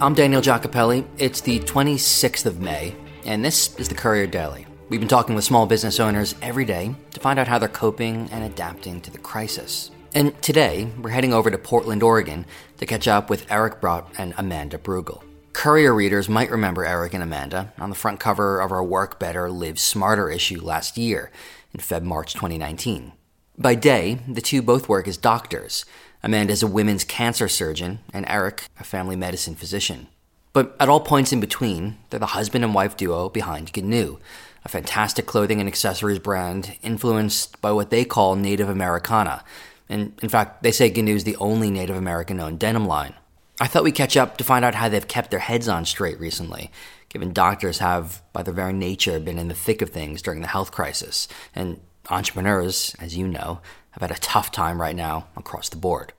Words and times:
I'm 0.00 0.14
Daniel 0.14 0.40
Giacopelli. 0.40 1.04
It's 1.18 1.40
the 1.40 1.58
26th 1.58 2.46
of 2.46 2.60
May, 2.60 2.94
and 3.24 3.44
this 3.44 3.74
is 3.80 3.88
the 3.88 3.96
Courier 3.96 4.28
Daily. 4.28 4.64
We've 4.88 5.00
been 5.00 5.08
talking 5.08 5.34
with 5.34 5.42
small 5.42 5.66
business 5.66 5.98
owners 5.98 6.36
every 6.40 6.64
day 6.64 6.94
to 7.10 7.18
find 7.18 7.36
out 7.36 7.48
how 7.48 7.58
they're 7.58 7.68
coping 7.68 8.28
and 8.30 8.44
adapting 8.44 9.00
to 9.00 9.10
the 9.10 9.18
crisis. 9.18 9.90
And 10.14 10.40
today, 10.40 10.88
we're 11.02 11.10
heading 11.10 11.34
over 11.34 11.50
to 11.50 11.58
Portland, 11.58 12.04
Oregon 12.04 12.46
to 12.76 12.86
catch 12.86 13.08
up 13.08 13.28
with 13.28 13.50
Eric 13.50 13.80
Brodt 13.80 14.06
and 14.16 14.34
Amanda 14.38 14.78
Bruegl. 14.78 15.24
Courier 15.52 15.92
readers 15.92 16.28
might 16.28 16.52
remember 16.52 16.84
Eric 16.84 17.12
and 17.12 17.22
Amanda 17.24 17.72
on 17.76 17.90
the 17.90 17.96
front 17.96 18.20
cover 18.20 18.60
of 18.60 18.70
our 18.70 18.84
Work 18.84 19.18
Better, 19.18 19.50
Live 19.50 19.80
Smarter 19.80 20.30
issue 20.30 20.60
last 20.60 20.96
year 20.96 21.32
in 21.74 21.80
Feb 21.80 22.04
March 22.04 22.34
2019. 22.34 23.14
By 23.60 23.74
day, 23.74 24.20
the 24.28 24.40
two 24.40 24.62
both 24.62 24.88
work 24.88 25.08
as 25.08 25.16
doctors. 25.16 25.84
Amanda 26.22 26.52
is 26.52 26.62
a 26.62 26.66
women's 26.66 27.04
cancer 27.04 27.48
surgeon, 27.48 28.00
and 28.12 28.24
Eric, 28.28 28.64
a 28.78 28.84
family 28.84 29.16
medicine 29.16 29.54
physician. 29.54 30.08
But 30.52 30.74
at 30.80 30.88
all 30.88 31.00
points 31.00 31.32
in 31.32 31.40
between, 31.40 31.98
they're 32.10 32.18
the 32.18 32.26
husband 32.26 32.64
and 32.64 32.74
wife 32.74 32.96
duo 32.96 33.28
behind 33.28 33.72
Ginew, 33.72 34.18
a 34.64 34.68
fantastic 34.68 35.26
clothing 35.26 35.60
and 35.60 35.68
accessories 35.68 36.18
brand 36.18 36.76
influenced 36.82 37.60
by 37.60 37.70
what 37.70 37.90
they 37.90 38.04
call 38.04 38.34
Native 38.34 38.68
Americana. 38.68 39.44
And 39.88 40.12
in 40.20 40.28
fact, 40.28 40.62
they 40.62 40.72
say 40.72 40.90
Ginew 40.90 41.14
is 41.14 41.24
the 41.24 41.36
only 41.36 41.70
Native 41.70 41.96
American 41.96 42.40
owned 42.40 42.58
denim 42.58 42.86
line. 42.86 43.14
I 43.60 43.66
thought 43.66 43.84
we'd 43.84 43.94
catch 43.94 44.16
up 44.16 44.36
to 44.36 44.44
find 44.44 44.64
out 44.64 44.74
how 44.74 44.88
they've 44.88 45.06
kept 45.06 45.30
their 45.30 45.40
heads 45.40 45.68
on 45.68 45.84
straight 45.84 46.20
recently, 46.20 46.70
given 47.08 47.32
doctors 47.32 47.78
have, 47.78 48.22
by 48.32 48.42
their 48.42 48.54
very 48.54 48.72
nature, 48.72 49.18
been 49.18 49.38
in 49.38 49.48
the 49.48 49.54
thick 49.54 49.82
of 49.82 49.90
things 49.90 50.22
during 50.22 50.40
the 50.42 50.48
health 50.48 50.70
crisis, 50.70 51.26
and 51.54 51.80
entrepreneurs, 52.10 52.94
as 53.00 53.16
you 53.16 53.26
know, 53.26 53.60
have 54.00 54.10
had 54.10 54.16
a 54.16 54.20
tough 54.20 54.52
time 54.52 54.80
right 54.80 54.94
now 54.94 55.26
across 55.36 55.68
the 55.68 55.76
board. 55.76 56.12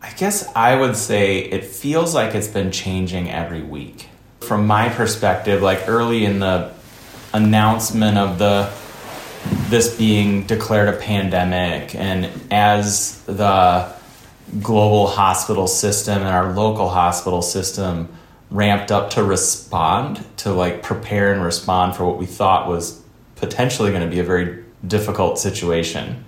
I 0.00 0.10
guess 0.12 0.50
I 0.56 0.74
would 0.74 0.96
say 0.96 1.40
it 1.40 1.64
feels 1.64 2.14
like 2.14 2.34
it's 2.34 2.48
been 2.48 2.72
changing 2.72 3.30
every 3.30 3.62
week. 3.62 4.08
From 4.40 4.66
my 4.66 4.88
perspective, 4.88 5.60
like 5.60 5.86
early 5.86 6.24
in 6.24 6.38
the 6.38 6.72
announcement 7.34 8.16
of 8.16 8.38
the 8.38 8.72
this 9.68 9.96
being 9.96 10.44
declared 10.44 10.88
a 10.88 10.98
pandemic 10.98 11.94
and 11.94 12.28
as 12.50 13.22
the 13.22 13.90
global 14.60 15.06
hospital 15.06 15.66
system 15.66 16.18
and 16.18 16.28
our 16.28 16.52
local 16.52 16.88
hospital 16.88 17.40
system 17.40 18.08
ramped 18.50 18.90
up 18.90 19.10
to 19.10 19.22
respond 19.22 20.22
to 20.36 20.52
like 20.52 20.82
prepare 20.82 21.32
and 21.32 21.42
respond 21.42 21.94
for 21.94 22.04
what 22.04 22.18
we 22.18 22.26
thought 22.26 22.68
was 22.68 23.00
potentially 23.36 23.90
going 23.90 24.02
to 24.02 24.14
be 24.14 24.18
a 24.18 24.24
very 24.24 24.62
difficult 24.86 25.38
situation 25.38 26.24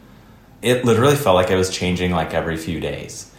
it 0.63 0.85
literally 0.85 1.17
felt 1.17 1.35
like 1.35 1.51
it 1.51 1.57
was 1.57 1.71
changing 1.71 2.13
like 2.13 2.33
every 2.35 2.57
few 2.57 2.81
days 2.81 3.31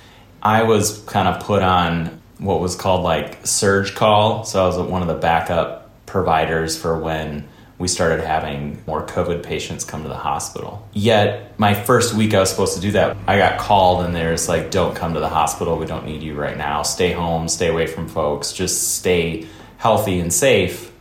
i 0.42 0.64
was 0.64 1.02
kind 1.04 1.28
of 1.28 1.44
put 1.44 1.62
on 1.62 2.22
what 2.38 2.60
was 2.60 2.76
called 2.76 3.04
like 3.04 3.46
surge 3.46 3.96
call 3.96 4.44
so 4.44 4.64
i 4.64 4.68
was 4.68 4.78
one 4.78 5.02
of 5.02 5.08
the 5.08 5.14
backup 5.14 5.84
providers 6.06 6.78
for 6.78 6.98
when 6.98 7.48
we 7.80 7.88
started 7.88 8.24
having 8.24 8.82
more 8.86 9.06
COVID 9.06 9.44
patients 9.44 9.84
come 9.84 10.04
to 10.04 10.08
the 10.08 10.16
hospital. 10.16 10.88
Yet, 10.94 11.60
my 11.60 11.74
first 11.74 12.14
week 12.14 12.34
I 12.34 12.40
was 12.40 12.50
supposed 12.50 12.76
to 12.76 12.82
do 12.82 12.92
that, 12.92 13.18
I 13.28 13.38
got 13.38 13.60
called 13.60 14.06
and 14.06 14.16
there's 14.16 14.48
like, 14.48 14.72
don't 14.72 14.96
come 14.96 15.16
to 15.16 15.20
the 15.20 15.28
hospital. 15.28 15.78
We 15.78 15.86
don't 15.86 16.06
need 16.06 16.22
you 16.22 16.36
right 16.36 16.58
now. 16.58 16.84
Stay 16.84 17.12
home, 17.12 17.50
stay 17.50 17.68
away 17.68 17.88
from 17.88 18.08
folks, 18.08 18.54
just 18.54 18.96
stay 18.96 19.48
healthy 19.78 20.20
and 20.20 20.32
safe. 20.32 20.94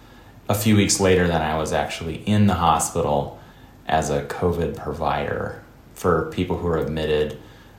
A 0.49 0.55
few 0.55 0.75
weeks 0.75 0.99
later, 0.99 1.29
then 1.29 1.41
I 1.41 1.57
was 1.57 1.73
actually 1.73 2.17
in 2.27 2.47
the 2.47 2.55
hospital 2.55 3.39
as 3.87 4.11
a 4.11 4.25
COVID 4.25 4.77
provider 4.77 5.62
for 5.95 6.31
people 6.31 6.59
who 6.59 6.67
are 6.67 6.79
admitted 6.79 7.39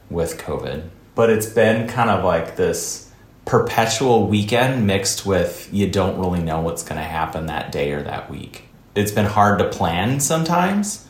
with 0.09 0.37
COVID. 0.39 0.89
But 1.15 1.29
it's 1.29 1.47
been 1.47 1.87
kind 1.87 2.09
of 2.09 2.23
like 2.23 2.55
this 2.55 3.11
perpetual 3.45 4.27
weekend 4.27 4.87
mixed 4.87 5.25
with 5.25 5.69
you 5.71 5.89
don't 5.89 6.17
really 6.19 6.41
know 6.41 6.61
what's 6.61 6.83
going 6.83 6.99
to 6.99 7.07
happen 7.07 7.47
that 7.47 7.71
day 7.71 7.91
or 7.91 8.01
that 8.03 8.29
week 8.29 8.69
it's 8.95 9.11
been 9.11 9.25
hard 9.25 9.59
to 9.59 9.69
plan 9.69 10.19
sometimes, 10.19 11.07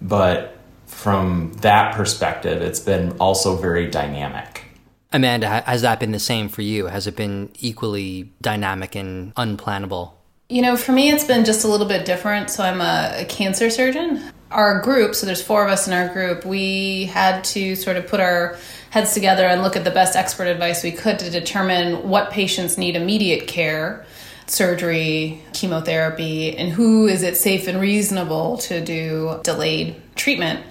but 0.00 0.58
from 0.86 1.52
that 1.60 1.94
perspective, 1.94 2.62
it's 2.62 2.80
been 2.80 3.12
also 3.18 3.56
very 3.56 3.88
dynamic. 3.88 4.64
Amanda, 5.12 5.62
has 5.62 5.82
that 5.82 6.00
been 6.00 6.12
the 6.12 6.18
same 6.18 6.48
for 6.48 6.62
you? 6.62 6.86
Has 6.86 7.06
it 7.06 7.16
been 7.16 7.50
equally 7.58 8.32
dynamic 8.40 8.94
and 8.94 9.34
unplannable? 9.34 10.12
You 10.48 10.62
know, 10.62 10.76
for 10.76 10.92
me, 10.92 11.10
it's 11.10 11.24
been 11.24 11.44
just 11.44 11.64
a 11.64 11.68
little 11.68 11.86
bit 11.86 12.04
different. 12.04 12.50
So, 12.50 12.62
I'm 12.62 12.80
a, 12.80 13.22
a, 13.22 13.24
cancer 13.24 13.68
surgeon. 13.68 14.22
Our 14.50 14.80
group, 14.80 15.14
so 15.14 15.26
there's 15.26 15.42
four 15.42 15.64
of 15.64 15.70
us 15.70 15.88
in 15.88 15.92
our 15.92 16.08
group, 16.12 16.44
we 16.44 17.06
had 17.06 17.42
to 17.44 17.74
sort 17.74 17.96
of 17.96 18.06
put 18.06 18.20
our 18.20 18.56
heads 18.90 19.12
together 19.12 19.44
and 19.44 19.62
look 19.62 19.76
at 19.76 19.84
the 19.84 19.90
best 19.90 20.16
expert 20.16 20.46
advice 20.46 20.84
we 20.84 20.92
could 20.92 21.18
to 21.18 21.30
determine 21.30 22.08
what 22.08 22.30
patients 22.30 22.78
need 22.78 22.96
immediate 22.96 23.48
care 23.48 24.06
surgery, 24.46 25.42
chemotherapy, 25.52 26.56
and 26.56 26.70
who 26.72 27.06
is 27.06 27.22
it 27.22 27.36
safe 27.36 27.66
and 27.66 27.80
reasonable 27.80 28.58
to 28.58 28.80
do 28.80 29.40
delayed 29.42 29.96
treatment. 30.14 30.64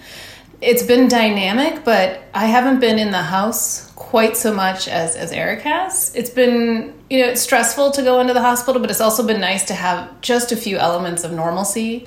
It's 0.60 0.82
been 0.82 1.08
dynamic, 1.08 1.84
but 1.84 2.22
I 2.32 2.46
haven't 2.46 2.80
been 2.80 2.98
in 2.98 3.10
the 3.10 3.22
house 3.22 3.90
quite 3.92 4.36
so 4.36 4.54
much 4.54 4.88
as, 4.88 5.14
as 5.14 5.30
Eric 5.30 5.60
has. 5.62 6.14
It's 6.14 6.30
been, 6.30 6.94
you 7.10 7.20
know, 7.20 7.28
it's 7.28 7.42
stressful 7.42 7.90
to 7.92 8.02
go 8.02 8.20
into 8.20 8.32
the 8.32 8.40
hospital, 8.40 8.80
but 8.80 8.90
it's 8.90 9.02
also 9.02 9.26
been 9.26 9.40
nice 9.40 9.64
to 9.66 9.74
have 9.74 10.20
just 10.22 10.52
a 10.52 10.56
few 10.56 10.78
elements 10.78 11.24
of 11.24 11.32
normalcy. 11.32 12.06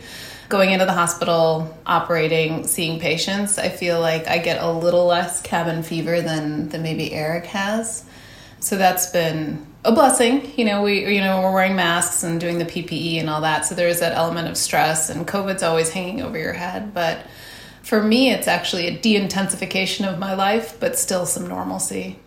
Going 0.49 0.71
into 0.71 0.85
the 0.85 0.93
hospital, 0.93 1.77
operating, 1.85 2.65
seeing 2.65 2.99
patients, 2.99 3.57
I 3.59 3.69
feel 3.69 4.01
like 4.01 4.27
I 4.27 4.39
get 4.39 4.61
a 4.61 4.71
little 4.71 5.05
less 5.05 5.41
cabin 5.41 5.83
fever 5.83 6.21
than, 6.21 6.69
than 6.69 6.81
maybe 6.81 7.13
Eric 7.13 7.45
has. 7.45 8.03
So 8.59 8.75
that's 8.75 9.11
been 9.11 9.65
a 9.85 9.91
blessing. 9.91 10.51
You 10.57 10.65
know, 10.65 10.81
we 10.81 11.13
you 11.13 11.21
know 11.21 11.41
we're 11.41 11.53
wearing 11.53 11.75
masks 11.75 12.23
and 12.23 12.39
doing 12.39 12.57
the 12.57 12.65
PPE 12.65 13.19
and 13.19 13.29
all 13.29 13.41
that, 13.41 13.65
so 13.65 13.75
there 13.75 13.87
is 13.87 13.99
that 13.99 14.13
element 14.13 14.47
of 14.47 14.57
stress, 14.57 15.09
and 15.09 15.27
COVID's 15.27 15.63
always 15.63 15.91
hanging 15.91 16.21
over 16.21 16.37
your 16.37 16.53
head. 16.53 16.93
But 16.93 17.19
for 17.81 18.03
me, 18.03 18.31
it's 18.31 18.47
actually 18.47 18.87
a 18.87 18.97
de-intensification 18.97 20.05
of 20.05 20.19
my 20.19 20.33
life, 20.33 20.79
but 20.79 20.97
still 20.97 21.25
some 21.25 21.47
normalcy. 21.47 22.19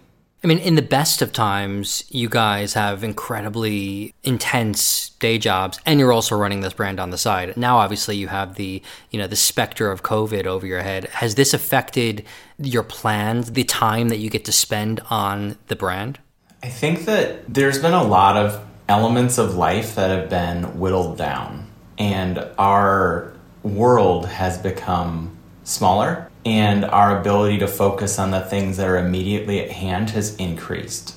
I 0.44 0.48
mean, 0.48 0.58
in 0.58 0.75
the 0.75 0.82
best 0.82 1.22
of 1.22 1.32
times, 1.32 2.03
you 2.08 2.28
guys 2.28 2.75
have 2.75 3.04
incredibly 3.04 4.12
intense 4.25 5.10
day 5.20 5.38
jobs, 5.38 5.78
and 5.86 6.00
you're 6.00 6.12
also 6.12 6.36
running 6.36 6.62
this 6.62 6.72
brand 6.72 6.98
on 6.98 7.10
the 7.10 7.19
side. 7.19 7.56
Now, 7.56 7.78
obviously, 7.78 8.16
you 8.16 8.26
have 8.26 8.56
the 8.56 8.82
you 9.10 9.20
know 9.20 9.28
the 9.28 9.36
specter 9.36 9.92
of 9.92 10.03
COVID 10.03 10.47
over 10.47 10.66
your 10.66 10.82
head. 10.82 11.04
Has 11.06 11.36
this 11.36 11.54
affected 11.54 12.25
your 12.58 12.82
plans, 12.82 13.53
the 13.53 13.62
time 13.62 14.08
that 14.08 14.19
you 14.19 14.30
get 14.30 14.44
to 14.47 14.53
spend 14.53 15.00
on 15.10 15.58
the 15.69 15.76
brand? 15.76 16.19
I 16.64 16.69
think 16.69 17.04
that 17.04 17.53
there's 17.53 17.78
been 17.78 17.94
a 17.94 18.04
lot 18.04 18.36
of 18.36 18.64
elements 18.88 19.38
of 19.38 19.54
life 19.54 19.94
that 19.94 20.10
have 20.10 20.28
been 20.28 20.76
whittled 20.80 21.19
down, 21.19 21.70
and 21.98 22.44
our 22.59 23.32
world 23.62 24.26
has 24.26 24.59
become 24.59 25.31
smaller, 25.64 26.28
and 26.44 26.84
our 26.84 27.18
ability 27.18 27.58
to 27.58 27.68
focus 27.68 28.18
on 28.18 28.30
the 28.30 28.40
things 28.40 28.76
that 28.76 28.88
are 28.88 28.98
immediately 28.98 29.60
at 29.60 29.70
hand 29.70 30.10
has 30.10 30.34
increased. 30.36 31.16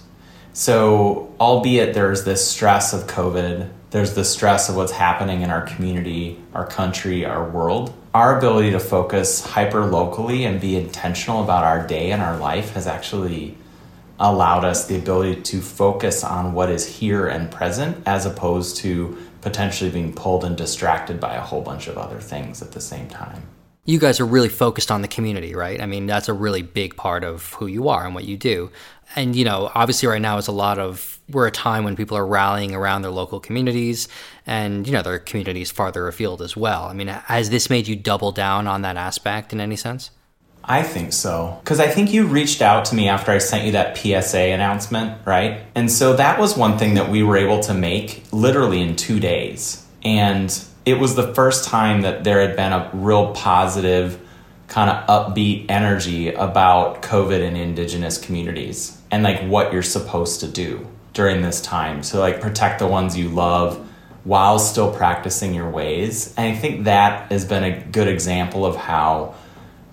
So, 0.53 1.33
albeit 1.39 1.93
there's 1.93 2.23
this 2.23 2.47
stress 2.49 2.93
of 2.93 3.07
COVID, 3.07 3.69
there's 3.91 4.13
the 4.13 4.23
stress 4.23 4.69
of 4.69 4.75
what's 4.75 4.91
happening 4.91 5.41
in 5.41 5.49
our 5.49 5.61
community, 5.61 6.39
our 6.53 6.65
country, 6.65 7.25
our 7.25 7.49
world. 7.49 7.93
Our 8.13 8.37
ability 8.37 8.71
to 8.71 8.79
focus 8.79 9.45
hyper 9.45 9.85
locally 9.85 10.45
and 10.45 10.61
be 10.61 10.77
intentional 10.77 11.43
about 11.43 11.63
our 11.63 11.85
day 11.85 12.11
and 12.11 12.21
our 12.21 12.37
life 12.37 12.71
has 12.71 12.87
actually 12.87 13.57
allowed 14.19 14.63
us 14.63 14.87
the 14.87 14.97
ability 14.97 15.41
to 15.41 15.61
focus 15.61 16.23
on 16.23 16.53
what 16.53 16.69
is 16.69 16.85
here 16.99 17.27
and 17.27 17.51
present 17.51 18.01
as 18.05 18.25
opposed 18.25 18.77
to 18.77 19.17
potentially 19.41 19.89
being 19.89 20.13
pulled 20.13 20.45
and 20.45 20.55
distracted 20.55 21.19
by 21.19 21.35
a 21.35 21.41
whole 21.41 21.61
bunch 21.61 21.87
of 21.87 21.97
other 21.97 22.19
things 22.19 22.61
at 22.61 22.71
the 22.71 22.81
same 22.81 23.07
time. 23.09 23.43
You 23.85 23.99
guys 23.99 24.19
are 24.19 24.25
really 24.25 24.49
focused 24.49 24.91
on 24.91 25.01
the 25.01 25.07
community, 25.07 25.53
right? 25.55 25.79
I 25.79 25.85
mean, 25.85 26.07
that's 26.07 26.27
a 26.27 26.33
really 26.33 26.63
big 26.63 26.95
part 26.95 27.23
of 27.23 27.53
who 27.53 27.67
you 27.67 27.87
are 27.87 28.05
and 28.05 28.15
what 28.15 28.25
you 28.25 28.35
do. 28.35 28.71
And, 29.15 29.35
you 29.35 29.45
know, 29.45 29.71
obviously, 29.75 30.07
right 30.07 30.21
now 30.21 30.37
is 30.37 30.47
a 30.47 30.51
lot 30.51 30.79
of, 30.79 31.19
we're 31.29 31.45
a 31.45 31.51
time 31.51 31.83
when 31.83 31.95
people 31.95 32.17
are 32.17 32.25
rallying 32.25 32.73
around 32.73 33.03
their 33.03 33.11
local 33.11 33.39
communities 33.39 34.07
and, 34.47 34.87
you 34.87 34.93
know, 34.93 35.03
their 35.03 35.19
communities 35.19 35.69
farther 35.69 36.07
afield 36.07 36.41
as 36.41 36.57
well. 36.57 36.85
I 36.85 36.93
mean, 36.93 37.07
has 37.07 37.51
this 37.51 37.69
made 37.69 37.87
you 37.87 37.95
double 37.95 38.31
down 38.31 38.67
on 38.67 38.81
that 38.81 38.97
aspect 38.97 39.53
in 39.53 39.61
any 39.61 39.75
sense? 39.75 40.09
I 40.67 40.81
think 40.81 41.13
so. 41.13 41.59
Because 41.63 41.79
I 41.79 41.87
think 41.87 42.11
you 42.11 42.25
reached 42.25 42.61
out 42.61 42.85
to 42.85 42.95
me 42.95 43.07
after 43.07 43.31
I 43.31 43.37
sent 43.37 43.65
you 43.65 43.71
that 43.73 43.97
PSA 43.97 44.39
announcement, 44.39 45.25
right? 45.25 45.61
And 45.75 45.91
so 45.91 46.15
that 46.15 46.39
was 46.39 46.57
one 46.57 46.79
thing 46.79 46.95
that 46.95 47.09
we 47.09 47.21
were 47.21 47.37
able 47.37 47.59
to 47.61 47.73
make 47.73 48.23
literally 48.31 48.81
in 48.81 48.95
two 48.95 49.19
days. 49.19 49.85
And 50.03 50.51
it 50.85 50.99
was 50.99 51.15
the 51.15 51.33
first 51.33 51.63
time 51.63 52.01
that 52.01 52.23
there 52.23 52.47
had 52.47 52.55
been 52.55 52.71
a 52.71 52.89
real 52.93 53.33
positive, 53.33 54.21
kind 54.67 54.89
of 54.89 55.07
upbeat 55.07 55.65
energy 55.69 56.31
about 56.31 57.01
COVID 57.01 57.39
in 57.39 57.55
indigenous 57.55 58.17
communities 58.17 59.01
and 59.11 59.23
like 59.23 59.41
what 59.43 59.73
you're 59.73 59.83
supposed 59.83 60.39
to 60.41 60.47
do 60.47 60.87
during 61.13 61.41
this 61.41 61.61
time. 61.61 62.01
to 62.01 62.19
like, 62.19 62.39
protect 62.39 62.79
the 62.79 62.87
ones 62.87 63.17
you 63.17 63.29
love 63.29 63.77
while 64.25 64.59
still 64.59 64.91
practicing 64.91 65.53
your 65.53 65.69
ways. 65.69 66.33
And 66.35 66.55
I 66.55 66.59
think 66.59 66.85
that 66.85 67.31
has 67.31 67.45
been 67.45 67.63
a 67.63 67.79
good 67.85 68.07
example 68.07 68.65
of 68.65 68.75
how 68.75 69.35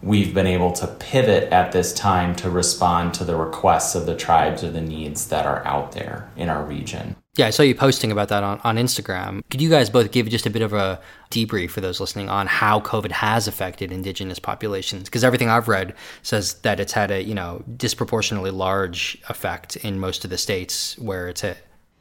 we've 0.02 0.34
been 0.34 0.46
able 0.46 0.72
to 0.72 0.86
pivot 0.86 1.52
at 1.52 1.72
this 1.72 1.94
time 1.94 2.34
to 2.36 2.50
respond 2.50 3.14
to 3.14 3.24
the 3.24 3.36
requests 3.36 3.94
of 3.94 4.04
the 4.04 4.16
tribes 4.16 4.64
or 4.64 4.70
the 4.70 4.80
needs 4.80 5.28
that 5.28 5.46
are 5.46 5.64
out 5.64 5.92
there 5.92 6.28
in 6.36 6.48
our 6.48 6.64
region. 6.64 7.14
Yeah, 7.34 7.46
I 7.46 7.50
saw 7.50 7.62
you 7.62 7.74
posting 7.74 8.12
about 8.12 8.28
that 8.28 8.42
on, 8.42 8.60
on 8.62 8.76
Instagram. 8.76 9.40
Could 9.50 9.62
you 9.62 9.70
guys 9.70 9.88
both 9.88 10.12
give 10.12 10.28
just 10.28 10.44
a 10.44 10.50
bit 10.50 10.60
of 10.60 10.74
a 10.74 11.00
debrief 11.30 11.70
for 11.70 11.80
those 11.80 11.98
listening 11.98 12.28
on 12.28 12.46
how 12.46 12.80
COVID 12.80 13.10
has 13.10 13.48
affected 13.48 13.90
indigenous 13.90 14.38
populations? 14.38 15.04
Because 15.04 15.24
everything 15.24 15.48
I've 15.48 15.66
read 15.66 15.94
says 16.22 16.52
that 16.60 16.78
it's 16.78 16.92
had 16.92 17.10
a, 17.10 17.22
you 17.22 17.32
know, 17.32 17.64
disproportionately 17.74 18.50
large 18.50 19.16
effect 19.30 19.76
in 19.76 19.98
most 19.98 20.24
of 20.24 20.30
the 20.30 20.36
states 20.36 20.98
where 20.98 21.26
it's 21.26 21.40
hit. 21.40 21.56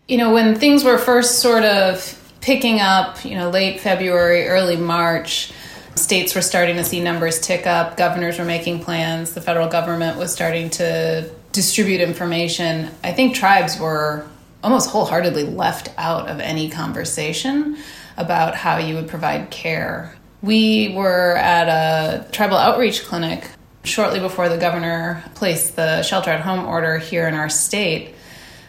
You 0.10 0.18
know, 0.18 0.34
when 0.34 0.54
things 0.54 0.84
were 0.84 0.98
first 0.98 1.40
sort 1.40 1.64
of 1.64 2.34
picking 2.42 2.82
up, 2.82 3.24
you 3.24 3.36
know, 3.36 3.50
late 3.50 3.80
February, 3.80 4.50
early 4.50 4.76
March, 4.76 5.54
states 5.96 6.36
were 6.36 6.42
starting 6.42 6.76
to 6.76 6.84
see 6.84 7.02
numbers 7.02 7.40
tick 7.40 7.66
up, 7.66 7.96
governors 7.96 8.38
were 8.38 8.44
making 8.44 8.84
plans, 8.84 9.34
the 9.34 9.40
federal 9.40 9.70
government 9.70 10.18
was 10.18 10.34
starting 10.34 10.70
to 10.72 11.32
distribute 11.54 12.02
information. 12.02 12.90
I 13.02 13.14
think 13.14 13.34
tribes 13.34 13.80
were 13.80 14.26
almost 14.64 14.90
wholeheartedly 14.90 15.44
left 15.44 15.90
out 15.98 16.30
of 16.30 16.40
any 16.40 16.70
conversation 16.70 17.78
about 18.18 18.56
how 18.56 18.78
you 18.78 18.96
would 18.96 19.08
provide 19.08 19.50
care. 19.50 20.16
We 20.42 20.94
were 20.96 21.36
at 21.38 21.68
a 21.68 22.32
tribal 22.32 22.58
outreach 22.58 23.04
clinic 23.06 23.48
shortly 23.84 24.20
before 24.20 24.50
the 24.50 24.58
governor 24.58 25.24
placed 25.36 25.76
the 25.76 26.04
shelter 26.04 26.30
at 26.30 26.42
home 26.42 26.66
order 26.66 26.98
here 26.98 27.28
in 27.28 27.34
our 27.34 27.50
state. 27.50 28.16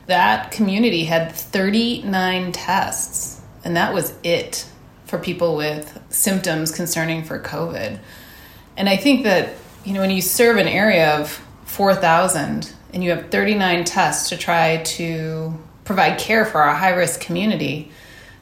That 0.07 0.51
community 0.51 1.05
had 1.05 1.33
39 1.33 2.53
tests, 2.53 3.41
and 3.65 3.77
that 3.77 3.93
was 3.95 4.15
it 4.23 4.67
for 5.05 5.19
people 5.19 5.57
with 5.57 6.01
symptoms 6.09 6.73
concerning 6.73 7.23
for 7.23 7.39
COVID. 7.39 7.99
And 8.77 8.89
I 8.89 8.97
think 8.97 9.25
that, 9.25 9.55
you 9.85 9.93
know, 9.93 10.01
when 10.01 10.11
you 10.11 10.23
serve 10.23 10.57
an 10.57 10.69
area 10.69 11.19
of 11.19 11.31
4,000 11.67 12.73
and 12.93 13.05
you 13.05 13.11
have 13.11 13.31
39 13.31 13.85
tests 13.85 14.31
to 14.31 14.37
try 14.37 14.79
to 14.79 15.59
provide 15.93 16.19
care 16.19 16.47
for 16.47 16.63
our 16.63 16.75
high 16.75 16.95
risk 16.95 17.21
community, 17.21 17.91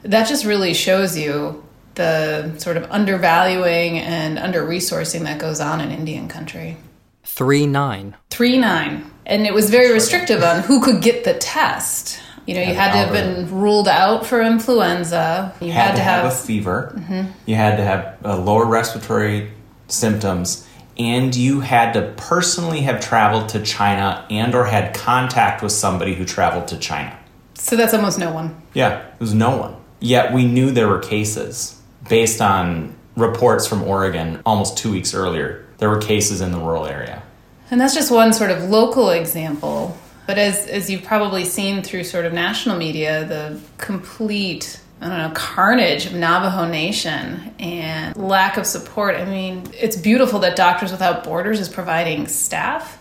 that 0.02 0.29
just 0.29 0.44
really 0.44 0.73
shows 0.73 1.19
you 1.19 1.64
the 1.97 2.56
sort 2.58 2.76
of 2.76 2.88
undervaluing 2.91 3.99
and 3.99 4.38
under 4.38 4.62
resourcing 4.62 5.23
that 5.23 5.41
goes 5.41 5.61
on 5.61 5.81
in 5.81 5.91
Indian 5.91 6.29
country. 6.29 6.76
Three 7.25 7.67
nine. 7.67 8.17
Three 8.31 8.56
nine. 8.56 9.11
And 9.26 9.47
it 9.47 9.52
was 9.52 9.69
very 9.69 9.93
restrictive 9.93 10.43
on 10.43 10.62
who 10.62 10.81
could 10.81 11.02
get 11.02 11.25
the 11.25 11.35
test. 11.35 12.20
You 12.47 12.55
know, 12.55 12.62
you 12.62 12.75
had 12.75 12.93
to 12.93 12.99
have 12.99 13.12
been 13.12 13.50
ruled 13.61 13.87
out 13.87 14.26
for 14.26 14.41
influenza. 14.41 15.55
You 15.61 15.73
had, 15.73 15.91
had 15.91 15.96
to, 15.96 16.03
have, 16.03 16.25
have, 16.25 16.32
a 16.32 16.37
fever. 16.37 16.93
Mm-hmm. 16.96 17.31
You 17.46 17.55
had 17.55 17.76
to 17.76 17.85
have 17.85 18.19
uh, 18.25 18.38
lower 18.38 18.64
respiratory 18.64 19.50
symptoms 19.88 20.67
and 21.00 21.35
you 21.35 21.61
had 21.61 21.93
to 21.94 22.12
personally 22.17 22.82
have 22.82 23.00
traveled 23.00 23.49
to 23.50 23.62
China 23.62 24.26
and 24.31 24.55
or 24.55 24.64
had 24.64 24.94
contact 24.94 25.62
with 25.62 25.73
somebody 25.73 26.14
who 26.14 26.25
traveled 26.25 26.69
to 26.69 26.79
China. 26.79 27.19
So 27.60 27.76
that's 27.76 27.94
almost 27.94 28.18
no 28.18 28.32
one. 28.32 28.60
Yeah, 28.74 29.06
it 29.06 29.20
was 29.20 29.34
no 29.34 29.56
one. 29.56 29.76
Yet 30.00 30.32
we 30.32 30.46
knew 30.46 30.70
there 30.70 30.88
were 30.88 30.98
cases 30.98 31.80
based 32.08 32.40
on 32.40 32.96
reports 33.16 33.66
from 33.66 33.82
Oregon 33.82 34.40
almost 34.46 34.78
two 34.78 34.90
weeks 34.90 35.14
earlier. 35.14 35.66
There 35.78 35.90
were 35.90 36.00
cases 36.00 36.40
in 36.40 36.52
the 36.52 36.58
rural 36.58 36.86
area. 36.86 37.22
And 37.70 37.80
that's 37.80 37.94
just 37.94 38.10
one 38.10 38.32
sort 38.32 38.50
of 38.50 38.64
local 38.64 39.10
example. 39.10 39.96
But 40.26 40.38
as, 40.38 40.66
as 40.66 40.90
you've 40.90 41.04
probably 41.04 41.44
seen 41.44 41.82
through 41.82 42.04
sort 42.04 42.24
of 42.24 42.32
national 42.32 42.76
media, 42.76 43.24
the 43.24 43.60
complete 43.78 44.80
I 45.02 45.08
don't 45.08 45.18
know, 45.18 45.30
carnage 45.34 46.04
of 46.06 46.12
Navajo 46.12 46.66
Nation 46.66 47.54
and 47.58 48.14
lack 48.16 48.58
of 48.58 48.66
support. 48.66 49.16
I 49.16 49.24
mean, 49.24 49.64
it's 49.78 49.96
beautiful 49.96 50.40
that 50.40 50.56
Doctors 50.56 50.92
Without 50.92 51.24
Borders 51.24 51.58
is 51.58 51.70
providing 51.70 52.26
staff 52.26 53.00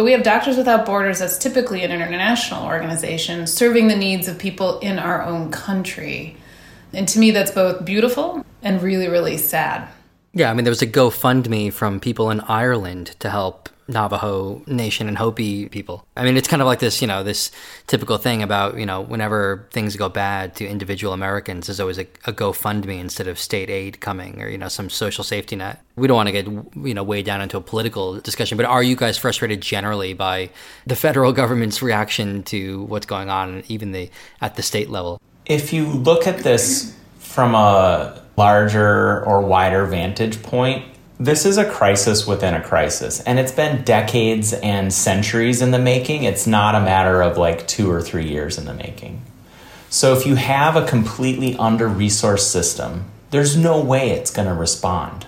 but 0.00 0.04
we 0.04 0.12
have 0.12 0.22
Doctors 0.22 0.56
Without 0.56 0.86
Borders 0.86 1.18
that's 1.18 1.36
typically 1.36 1.84
an 1.84 1.92
international 1.92 2.64
organization 2.64 3.46
serving 3.46 3.88
the 3.88 3.96
needs 3.96 4.28
of 4.28 4.38
people 4.38 4.78
in 4.78 4.98
our 4.98 5.22
own 5.22 5.50
country. 5.50 6.38
And 6.94 7.06
to 7.08 7.18
me, 7.18 7.32
that's 7.32 7.50
both 7.50 7.84
beautiful 7.84 8.42
and 8.62 8.82
really, 8.82 9.08
really 9.08 9.36
sad. 9.36 9.86
Yeah, 10.32 10.50
I 10.50 10.54
mean, 10.54 10.64
there 10.64 10.70
was 10.70 10.80
a 10.80 10.86
GoFundMe 10.86 11.70
from 11.70 12.00
people 12.00 12.30
in 12.30 12.40
Ireland 12.40 13.14
to 13.18 13.28
help 13.28 13.68
Navajo 13.90 14.62
Nation 14.66 15.08
and 15.08 15.18
Hopi 15.18 15.68
people. 15.68 16.06
I 16.16 16.24
mean, 16.24 16.36
it's 16.36 16.48
kind 16.48 16.62
of 16.62 16.66
like 16.66 16.78
this, 16.78 17.00
you 17.00 17.08
know, 17.08 17.22
this 17.22 17.50
typical 17.86 18.18
thing 18.18 18.42
about, 18.42 18.78
you 18.78 18.86
know, 18.86 19.00
whenever 19.00 19.68
things 19.72 19.96
go 19.96 20.08
bad 20.08 20.56
to 20.56 20.66
individual 20.66 21.12
Americans, 21.12 21.66
there's 21.66 21.80
always 21.80 21.98
a, 21.98 22.06
a 22.24 22.32
GoFundMe 22.32 22.98
instead 22.98 23.26
of 23.26 23.38
state 23.38 23.70
aid 23.70 24.00
coming 24.00 24.40
or, 24.40 24.48
you 24.48 24.58
know, 24.58 24.68
some 24.68 24.88
social 24.88 25.24
safety 25.24 25.56
net. 25.56 25.82
We 25.96 26.06
don't 26.06 26.16
want 26.16 26.28
to 26.28 26.32
get, 26.32 26.46
you 26.46 26.94
know, 26.94 27.02
way 27.02 27.22
down 27.22 27.40
into 27.40 27.56
a 27.56 27.60
political 27.60 28.20
discussion, 28.20 28.56
but 28.56 28.66
are 28.66 28.82
you 28.82 28.96
guys 28.96 29.18
frustrated 29.18 29.60
generally 29.60 30.14
by 30.14 30.50
the 30.86 30.96
federal 30.96 31.32
government's 31.40 31.82
reaction 31.82 32.42
to 32.44 32.84
what's 32.84 33.06
going 33.06 33.28
on, 33.28 33.64
even 33.68 33.92
the 33.92 34.10
at 34.40 34.56
the 34.56 34.62
state 34.62 34.90
level? 34.90 35.20
If 35.46 35.72
you 35.72 35.86
look 35.86 36.26
at 36.26 36.38
this 36.38 36.94
from 37.18 37.54
a 37.54 38.22
larger 38.36 39.24
or 39.24 39.40
wider 39.40 39.84
vantage 39.84 40.42
point, 40.42 40.84
this 41.20 41.44
is 41.44 41.58
a 41.58 41.70
crisis 41.70 42.26
within 42.26 42.54
a 42.54 42.62
crisis, 42.62 43.20
and 43.20 43.38
it's 43.38 43.52
been 43.52 43.84
decades 43.84 44.54
and 44.54 44.90
centuries 44.90 45.60
in 45.60 45.70
the 45.70 45.78
making. 45.78 46.24
It's 46.24 46.46
not 46.46 46.74
a 46.74 46.80
matter 46.80 47.20
of 47.20 47.36
like 47.36 47.68
two 47.68 47.90
or 47.90 48.00
three 48.00 48.26
years 48.26 48.56
in 48.56 48.64
the 48.64 48.72
making. 48.72 49.20
So, 49.90 50.14
if 50.14 50.24
you 50.24 50.36
have 50.36 50.76
a 50.76 50.86
completely 50.86 51.54
under 51.56 51.90
resourced 51.90 52.50
system, 52.50 53.04
there's 53.32 53.54
no 53.54 53.82
way 53.82 54.12
it's 54.12 54.30
going 54.30 54.48
to 54.48 54.54
respond. 54.54 55.26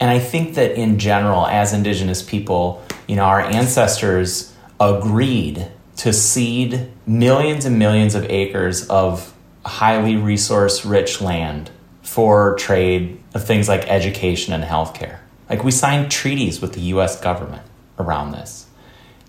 And 0.00 0.10
I 0.10 0.18
think 0.18 0.54
that 0.54 0.78
in 0.78 0.98
general, 0.98 1.46
as 1.46 1.74
Indigenous 1.74 2.22
people, 2.22 2.82
you 3.06 3.16
know, 3.16 3.24
our 3.24 3.42
ancestors 3.42 4.54
agreed 4.80 5.68
to 5.96 6.14
cede 6.14 6.90
millions 7.06 7.66
and 7.66 7.78
millions 7.78 8.14
of 8.14 8.24
acres 8.30 8.88
of 8.88 9.34
highly 9.66 10.16
resource 10.16 10.86
rich 10.86 11.20
land 11.20 11.70
for 12.02 12.54
trade 12.54 13.20
of 13.34 13.46
things 13.46 13.68
like 13.68 13.86
education 13.90 14.54
and 14.54 14.64
healthcare. 14.64 15.18
Like 15.48 15.64
we 15.64 15.70
signed 15.70 16.10
treaties 16.10 16.60
with 16.60 16.72
the 16.72 16.80
US 16.80 17.20
government 17.20 17.62
around 17.98 18.32
this, 18.32 18.66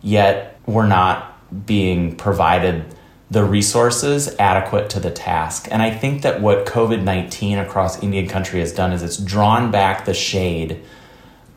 yet 0.01 0.59
we're 0.65 0.87
not 0.87 1.31
being 1.65 2.15
provided 2.15 2.85
the 3.31 3.43
resources 3.43 4.35
adequate 4.37 4.89
to 4.91 4.99
the 4.99 5.11
task. 5.11 5.67
And 5.71 5.81
I 5.81 5.91
think 5.91 6.21
that 6.21 6.41
what 6.41 6.65
COVID 6.65 7.03
19 7.03 7.57
across 7.57 8.01
Indian 8.01 8.27
country 8.27 8.59
has 8.59 8.71
done 8.71 8.91
is 8.93 9.01
it's 9.01 9.17
drawn 9.17 9.71
back 9.71 10.05
the 10.05 10.13
shade 10.13 10.81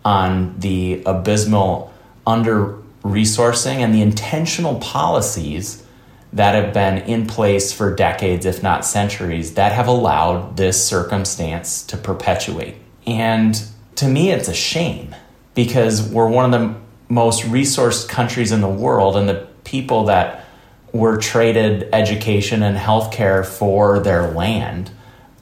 on 0.05 0.59
the 0.59 1.03
abysmal 1.05 1.93
under 2.27 2.79
resourcing 3.03 3.77
and 3.77 3.95
the 3.95 4.03
intentional 4.03 4.77
policies 4.81 5.85
that 6.33 6.55
have 6.55 6.75
been 6.75 6.99
in 6.99 7.27
place 7.27 7.73
for 7.73 7.95
decades, 7.95 8.45
if 8.45 8.63
not 8.63 8.85
centuries, 8.85 9.55
that 9.55 9.73
have 9.73 9.87
allowed 9.89 10.57
this 10.57 10.85
circumstance 10.85 11.83
to 11.85 11.97
perpetuate. 11.97 12.77
And 13.07 13.63
to 13.99 14.07
me, 14.09 14.31
it's 14.31 14.49
a 14.49 14.55
shame 14.55 15.15
because 15.55 16.03
we're 16.03 16.29
one 16.29 16.55
of 16.55 16.61
the 16.61 16.75
most 17.09 17.43
resourced 17.43 18.09
countries 18.09 18.53
in 18.53 18.61
the 18.61 18.69
world, 18.69 19.17
and 19.17 19.29
the 19.29 19.47
people 19.65 20.05
that 20.05 20.45
were 20.93 21.17
traded 21.17 21.89
education 21.93 22.63
and 22.63 22.77
healthcare 22.77 23.45
for 23.45 23.99
their 23.99 24.31
land 24.31 24.91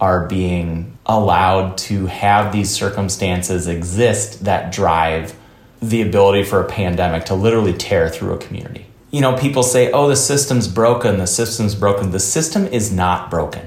are 0.00 0.26
being 0.26 0.96
allowed 1.04 1.76
to 1.78 2.06
have 2.06 2.52
these 2.52 2.70
circumstances 2.70 3.66
exist 3.66 4.44
that 4.44 4.72
drive 4.72 5.34
the 5.80 6.00
ability 6.00 6.42
for 6.42 6.60
a 6.60 6.68
pandemic 6.68 7.26
to 7.26 7.34
literally 7.34 7.74
tear 7.74 8.08
through 8.08 8.32
a 8.32 8.38
community. 8.38 8.86
You 9.10 9.20
know, 9.20 9.36
people 9.36 9.62
say, 9.62 9.92
oh, 9.92 10.08
the 10.08 10.16
system's 10.16 10.66
broken, 10.66 11.18
the 11.18 11.26
system's 11.26 11.74
broken. 11.74 12.10
The 12.10 12.20
system 12.20 12.66
is 12.66 12.90
not 12.90 13.30
broken. 13.30 13.66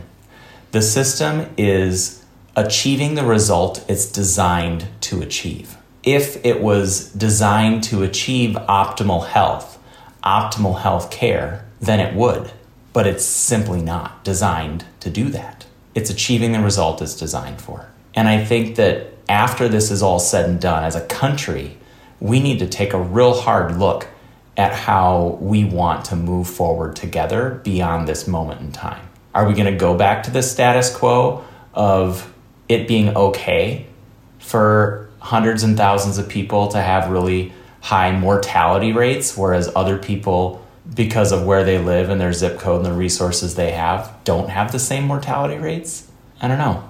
The 0.71 0.81
system 0.81 1.49
is 1.57 2.18
achieving 2.59 3.15
the 3.15 3.23
result 3.23 3.85
it's 3.87 4.11
designed 4.11 4.85
to 4.99 5.21
achieve. 5.21 5.77
If 6.03 6.43
it 6.45 6.61
was 6.61 7.09
designed 7.13 7.83
to 7.85 8.03
achieve 8.03 8.55
optimal 8.67 9.25
health, 9.27 9.79
optimal 10.25 10.81
health 10.81 11.09
care, 11.09 11.65
then 11.79 12.01
it 12.01 12.13
would. 12.13 12.51
But 12.91 13.07
it's 13.07 13.23
simply 13.23 13.81
not 13.81 14.25
designed 14.25 14.83
to 14.99 15.09
do 15.09 15.29
that. 15.29 15.67
It's 15.95 16.09
achieving 16.09 16.51
the 16.51 16.59
result 16.59 17.01
it's 17.01 17.15
designed 17.15 17.61
for. 17.61 17.87
And 18.13 18.27
I 18.27 18.43
think 18.43 18.75
that 18.75 19.13
after 19.29 19.69
this 19.69 19.89
is 19.89 20.03
all 20.03 20.19
said 20.19 20.49
and 20.49 20.59
done, 20.59 20.83
as 20.83 20.97
a 20.97 21.05
country, 21.05 21.77
we 22.19 22.41
need 22.41 22.59
to 22.59 22.67
take 22.67 22.91
a 22.91 22.99
real 22.99 23.33
hard 23.33 23.77
look 23.77 24.07
at 24.57 24.73
how 24.73 25.37
we 25.39 25.63
want 25.63 26.03
to 26.05 26.17
move 26.17 26.49
forward 26.49 26.97
together 26.97 27.61
beyond 27.63 28.05
this 28.05 28.27
moment 28.27 28.59
in 28.59 28.73
time. 28.73 29.07
Are 29.33 29.47
we 29.47 29.53
going 29.53 29.71
to 29.71 29.79
go 29.79 29.95
back 29.95 30.23
to 30.23 30.31
the 30.31 30.43
status 30.43 30.93
quo 30.93 31.45
of 31.73 32.33
it 32.69 32.87
being 32.87 33.15
okay 33.17 33.85
for 34.37 35.09
hundreds 35.19 35.63
and 35.63 35.75
thousands 35.75 36.17
of 36.17 36.29
people 36.29 36.69
to 36.69 36.81
have 36.81 37.09
really 37.09 37.51
high 37.81 38.11
mortality 38.17 38.93
rates, 38.93 39.37
whereas 39.37 39.69
other 39.75 39.97
people, 39.97 40.65
because 40.95 41.31
of 41.31 41.45
where 41.45 41.63
they 41.63 41.77
live 41.77 42.09
and 42.09 42.21
their 42.21 42.33
zip 42.33 42.59
code 42.59 42.77
and 42.77 42.85
the 42.85 42.97
resources 42.97 43.55
they 43.55 43.71
have, 43.71 44.15
don't 44.23 44.49
have 44.49 44.71
the 44.71 44.79
same 44.79 45.03
mortality 45.05 45.57
rates? 45.57 46.09
I 46.41 46.47
don't 46.47 46.57
know. 46.57 46.89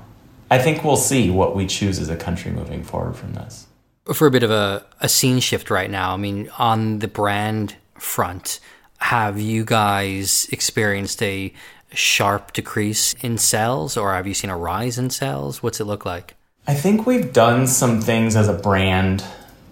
I 0.52 0.60
think 0.60 0.84
we'll 0.84 0.98
see 0.98 1.30
what 1.30 1.56
we 1.56 1.66
choose 1.68 2.00
as 2.00 2.10
a 2.10 2.16
country 2.16 2.52
moving 2.52 2.84
forward 2.84 3.16
from 3.16 3.34
this. 3.34 3.68
for 4.14 4.28
a 4.28 4.32
bit 4.32 4.44
of 4.44 4.52
a, 4.52 4.86
a 5.00 5.08
scene 5.10 5.40
shift 5.40 5.70
right 5.70 5.90
now. 5.90 6.14
I 6.14 6.18
mean, 6.18 6.50
on 6.58 7.00
the 7.00 7.08
brand 7.08 7.76
front, 7.96 8.60
have 8.98 9.40
you 9.40 9.64
guys 9.64 10.48
experienced 10.52 11.22
a 11.22 11.54
sharp 11.94 12.54
decrease 12.54 13.14
in 13.22 13.38
sales 13.38 13.98
or 13.98 14.14
have 14.14 14.28
you 14.28 14.34
seen 14.34 14.50
a 14.50 14.58
rise 14.58 14.98
in 14.98 15.10
sales? 15.10 15.64
What's 15.64 15.80
it 15.80 15.86
look 15.86 16.06
like? 16.06 16.36
I 16.68 16.74
think 16.74 17.08
we've 17.08 17.34
done 17.34 17.66
some 17.68 18.02
things 18.02 18.36
as 18.36 18.48
a 18.48 18.54
brand 18.54 19.24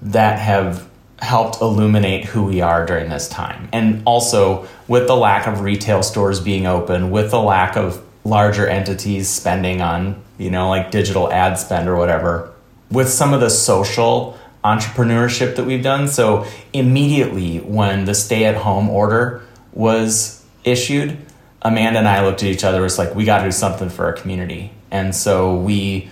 that 0.02 0.40
have 0.40 0.88
helped 1.20 1.62
illuminate 1.62 2.26
who 2.26 2.46
we 2.46 2.62
are 2.62 2.86
during 2.86 3.10
this 3.10 3.28
time. 3.28 3.70
And 3.72 4.02
also, 4.06 4.68
with 4.88 5.08
the 5.08 5.16
lack 5.16 5.48
of 5.48 5.62
retail 5.62 6.04
stores 6.04 6.40
being 6.40 6.66
open, 6.66 7.10
with 7.12 7.32
the 7.32 7.40
lack 7.40 7.76
of 7.76 8.04
larger 8.24 8.68
entities 8.68 9.30
spending 9.30 9.82
on, 9.82 10.22
you 10.38 10.52
know, 10.52 10.70
like 10.70 10.92
digital 10.92 11.32
ad 11.32 11.58
spend 11.58 11.90
or 11.90 11.96
whatever, 11.96 12.52
with 12.92 13.10
some 13.10 13.34
of 13.34 13.42
the 13.42 13.50
social 13.50 14.38
entrepreneurship 14.64 15.56
that 15.56 15.66
we've 15.66 15.84
done. 15.84 16.08
So, 16.08 16.46
immediately 16.74 17.60
when 17.60 18.06
the 18.06 18.14
stay 18.14 18.46
at 18.46 18.56
home 18.56 18.90
order 18.90 19.42
was 19.74 20.44
issued, 20.64 21.18
Amanda 21.62 22.00
and 22.00 22.08
I 22.08 22.26
looked 22.26 22.44
at 22.44 22.50
each 22.50 22.64
other, 22.64 22.82
was 22.82 22.98
like, 22.98 23.16
we 23.16 23.26
got 23.26 23.40
to 23.40 23.46
do 23.46 23.52
something 23.52 23.90
for 23.90 24.06
our 24.06 24.14
community. 24.14 24.72
And 24.92 25.16
so 25.16 25.56
we 25.56 26.10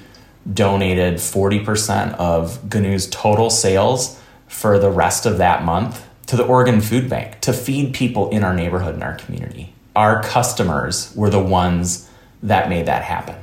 donated 0.51 1.15
40% 1.15 2.15
of 2.15 2.69
Ginew's 2.69 3.07
total 3.07 3.49
sales 3.49 4.19
for 4.47 4.77
the 4.79 4.91
rest 4.91 5.25
of 5.25 5.37
that 5.37 5.63
month 5.63 6.05
to 6.27 6.35
the 6.35 6.45
Oregon 6.45 6.81
Food 6.81 7.09
Bank 7.09 7.39
to 7.41 7.53
feed 7.53 7.93
people 7.93 8.29
in 8.29 8.43
our 8.43 8.53
neighborhood 8.53 8.95
and 8.95 9.03
our 9.03 9.15
community. 9.15 9.73
Our 9.95 10.21
customers 10.21 11.13
were 11.15 11.29
the 11.29 11.41
ones 11.41 12.09
that 12.43 12.69
made 12.69 12.85
that 12.87 13.03
happen. 13.03 13.35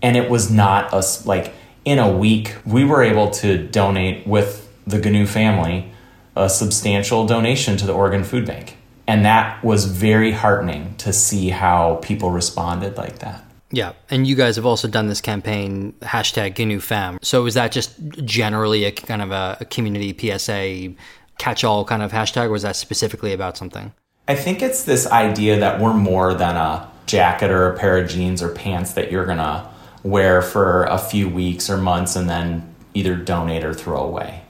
And 0.00 0.16
it 0.16 0.30
was 0.30 0.50
not 0.50 0.92
us, 0.94 1.26
like, 1.26 1.54
in 1.84 1.98
a 1.98 2.10
week, 2.10 2.54
we 2.64 2.84
were 2.84 3.02
able 3.02 3.30
to 3.30 3.66
donate 3.66 4.26
with 4.26 4.68
the 4.86 5.00
Ginew 5.00 5.26
family 5.26 5.90
a 6.36 6.48
substantial 6.48 7.26
donation 7.26 7.76
to 7.78 7.86
the 7.86 7.92
Oregon 7.92 8.24
Food 8.24 8.46
Bank. 8.46 8.77
And 9.08 9.24
that 9.24 9.64
was 9.64 9.86
very 9.86 10.32
heartening 10.32 10.94
to 10.98 11.14
see 11.14 11.48
how 11.48 11.96
people 12.02 12.30
responded 12.30 12.98
like 12.98 13.20
that. 13.20 13.42
Yeah, 13.70 13.94
and 14.10 14.26
you 14.26 14.36
guys 14.36 14.56
have 14.56 14.66
also 14.66 14.86
done 14.86 15.08
this 15.08 15.22
campaign 15.22 15.94
hashtag 16.02 16.54
Ginew 16.54 16.78
Fam. 16.80 17.18
So 17.22 17.46
is 17.46 17.54
that 17.54 17.72
just 17.72 17.98
generally 18.24 18.84
a 18.84 18.92
kind 18.92 19.22
of 19.22 19.30
a, 19.30 19.56
a 19.60 19.64
community 19.64 20.16
PSA 20.16 20.94
catch-all 21.38 21.84
kind 21.86 22.02
of 22.02 22.12
hashtag, 22.12 22.50
or 22.50 22.56
is 22.56 22.62
that 22.62 22.76
specifically 22.76 23.32
about 23.32 23.56
something? 23.56 23.92
I 24.26 24.34
think 24.34 24.60
it's 24.62 24.84
this 24.84 25.06
idea 25.06 25.58
that 25.58 25.80
we're 25.80 25.94
more 25.94 26.34
than 26.34 26.56
a 26.56 26.90
jacket 27.06 27.50
or 27.50 27.72
a 27.72 27.78
pair 27.78 27.96
of 27.96 28.10
jeans 28.10 28.42
or 28.42 28.50
pants 28.50 28.92
that 28.92 29.10
you're 29.10 29.26
gonna 29.26 29.68
wear 30.02 30.42
for 30.42 30.84
a 30.84 30.98
few 30.98 31.28
weeks 31.30 31.70
or 31.70 31.78
months 31.78 32.14
and 32.14 32.28
then 32.28 32.74
either 32.92 33.16
donate 33.16 33.64
or 33.64 33.72
throw 33.72 34.02
away. 34.02 34.42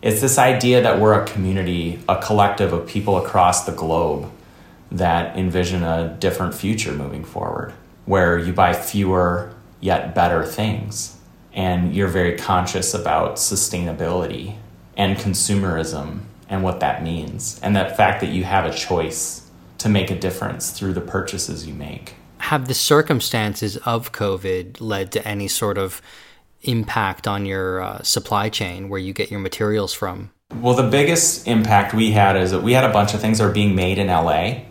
It's 0.00 0.20
this 0.20 0.38
idea 0.38 0.80
that 0.82 1.00
we're 1.00 1.20
a 1.20 1.26
community, 1.26 2.00
a 2.08 2.20
collective 2.22 2.72
of 2.72 2.86
people 2.86 3.16
across 3.16 3.66
the 3.66 3.72
globe 3.72 4.30
that 4.92 5.36
envision 5.36 5.82
a 5.82 6.16
different 6.20 6.54
future 6.54 6.92
moving 6.92 7.24
forward 7.24 7.72
where 8.06 8.38
you 8.38 8.52
buy 8.52 8.72
fewer 8.72 9.52
yet 9.80 10.14
better 10.14 10.44
things 10.44 11.16
and 11.52 11.94
you're 11.94 12.08
very 12.08 12.36
conscious 12.38 12.94
about 12.94 13.36
sustainability 13.36 14.56
and 14.96 15.16
consumerism 15.16 16.20
and 16.48 16.62
what 16.62 16.80
that 16.80 17.02
means 17.02 17.60
and 17.62 17.76
that 17.76 17.96
fact 17.96 18.20
that 18.20 18.30
you 18.30 18.44
have 18.44 18.64
a 18.64 18.72
choice 18.72 19.50
to 19.76 19.88
make 19.88 20.10
a 20.10 20.18
difference 20.18 20.70
through 20.70 20.92
the 20.92 21.00
purchases 21.00 21.66
you 21.66 21.74
make. 21.74 22.14
Have 22.38 22.66
the 22.66 22.74
circumstances 22.74 23.76
of 23.78 24.12
COVID 24.12 24.80
led 24.80 25.12
to 25.12 25.28
any 25.28 25.48
sort 25.48 25.76
of 25.76 26.00
impact 26.62 27.26
on 27.26 27.46
your 27.46 27.80
uh, 27.80 28.02
supply 28.02 28.48
chain 28.48 28.88
where 28.88 29.00
you 29.00 29.12
get 29.12 29.30
your 29.30 29.40
materials 29.40 29.92
from? 29.92 30.30
Well, 30.54 30.74
the 30.74 30.88
biggest 30.88 31.46
impact 31.46 31.94
we 31.94 32.12
had 32.12 32.36
is 32.36 32.50
that 32.52 32.62
we 32.62 32.72
had 32.72 32.84
a 32.84 32.92
bunch 32.92 33.14
of 33.14 33.20
things 33.20 33.38
that 33.38 33.44
are 33.44 33.52
being 33.52 33.74
made 33.74 33.98
in 33.98 34.06
LA 34.08 34.62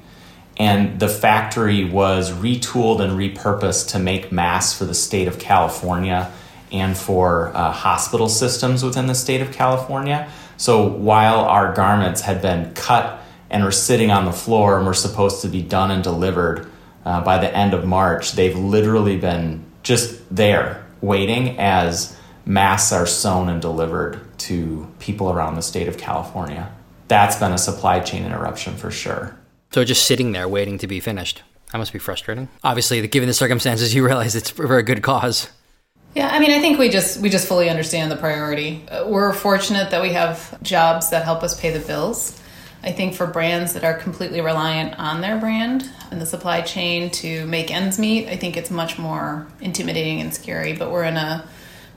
and 0.57 0.99
the 0.99 1.07
factory 1.07 1.85
was 1.85 2.31
retooled 2.31 2.99
and 2.99 3.13
repurposed 3.13 3.89
to 3.89 3.99
make 3.99 4.31
masks 4.31 4.77
for 4.77 4.85
the 4.85 4.95
state 4.95 5.27
of 5.27 5.37
California 5.37 6.31
and 6.71 6.97
for 6.97 7.55
uh, 7.55 7.71
hospital 7.71 8.27
systems 8.27 8.83
within 8.83 9.05
the 9.05 9.15
state 9.15 9.41
of 9.41 9.51
California. 9.51 10.29
So 10.57 10.87
while 10.87 11.41
our 11.41 11.73
garments 11.73 12.21
had 12.21 12.41
been 12.41 12.73
cut 12.73 13.21
and 13.51 13.63
were 13.63 13.71
sitting 13.71 14.09
on 14.09 14.25
the 14.25 14.31
floor 14.31 14.77
and 14.77 14.85
were 14.85 14.95
supposed 14.95 15.43
to 15.43 15.47
be 15.47 15.61
done 15.61 15.91
and 15.91 16.03
delivered 16.03 16.69
uh, 17.05 17.21
by 17.21 17.37
the 17.37 17.55
end 17.55 17.75
of 17.75 17.85
March, 17.85 18.31
they've 18.31 18.57
literally 18.57 19.17
been 19.17 19.63
just 19.83 20.35
there 20.35 20.86
waiting 21.01 21.57
as 21.59 22.17
masks 22.45 22.91
are 22.93 23.05
sewn 23.05 23.49
and 23.49 23.61
delivered 23.61 24.19
to 24.39 24.87
people 24.99 25.29
around 25.31 25.55
the 25.55 25.61
state 25.61 25.87
of 25.87 25.97
California. 25.97 26.71
That's 27.07 27.35
been 27.35 27.51
a 27.51 27.57
supply 27.57 27.99
chain 27.99 28.25
interruption 28.25 28.75
for 28.75 28.91
sure. 28.91 29.37
So 29.71 29.83
just 29.83 30.05
sitting 30.05 30.31
there 30.31 30.47
waiting 30.47 30.77
to 30.79 30.87
be 30.87 30.99
finished. 30.99 31.43
That 31.71 31.79
must 31.79 31.93
be 31.93 31.99
frustrating. 31.99 32.47
Obviously, 32.63 33.05
given 33.07 33.27
the 33.27 33.33
circumstances, 33.33 33.93
you 33.95 34.05
realize 34.05 34.35
it's 34.35 34.49
for 34.49 34.77
a 34.77 34.83
good 34.83 35.03
cause. 35.03 35.49
Yeah, 36.15 36.29
I 36.31 36.39
mean, 36.39 36.51
I 36.51 36.59
think 36.59 36.79
we 36.79 36.89
just 36.89 37.19
we 37.21 37.29
just 37.29 37.47
fully 37.47 37.69
understand 37.69 38.11
the 38.11 38.15
priority. 38.15 38.83
Uh, 38.89 39.05
we're 39.07 39.33
fortunate 39.33 39.91
that 39.91 40.01
we 40.01 40.13
have 40.13 40.61
jobs 40.63 41.11
that 41.11 41.25
help 41.25 41.43
us 41.43 41.59
pay 41.59 41.69
the 41.69 41.85
bills. 41.85 42.41
I 42.83 42.91
think 42.91 43.15
for 43.15 43.25
brands 43.25 43.73
that 43.73 43.83
are 43.83 43.95
completely 43.95 44.39
reliant 44.39 44.97
on 44.99 45.21
their 45.21 45.37
brand 45.37 45.89
and 46.11 46.21
the 46.21 46.25
supply 46.25 46.61
chain 46.61 47.09
to 47.11 47.45
make 47.47 47.71
ends 47.71 47.97
meet, 47.97 48.27
I 48.27 48.37
think 48.37 48.55
it's 48.55 48.69
much 48.69 48.97
more 48.97 49.47
intimidating 49.59 50.21
and 50.21 50.33
scary. 50.33 50.73
But 50.73 50.91
we're 50.91 51.03
in 51.03 51.17
a 51.17 51.47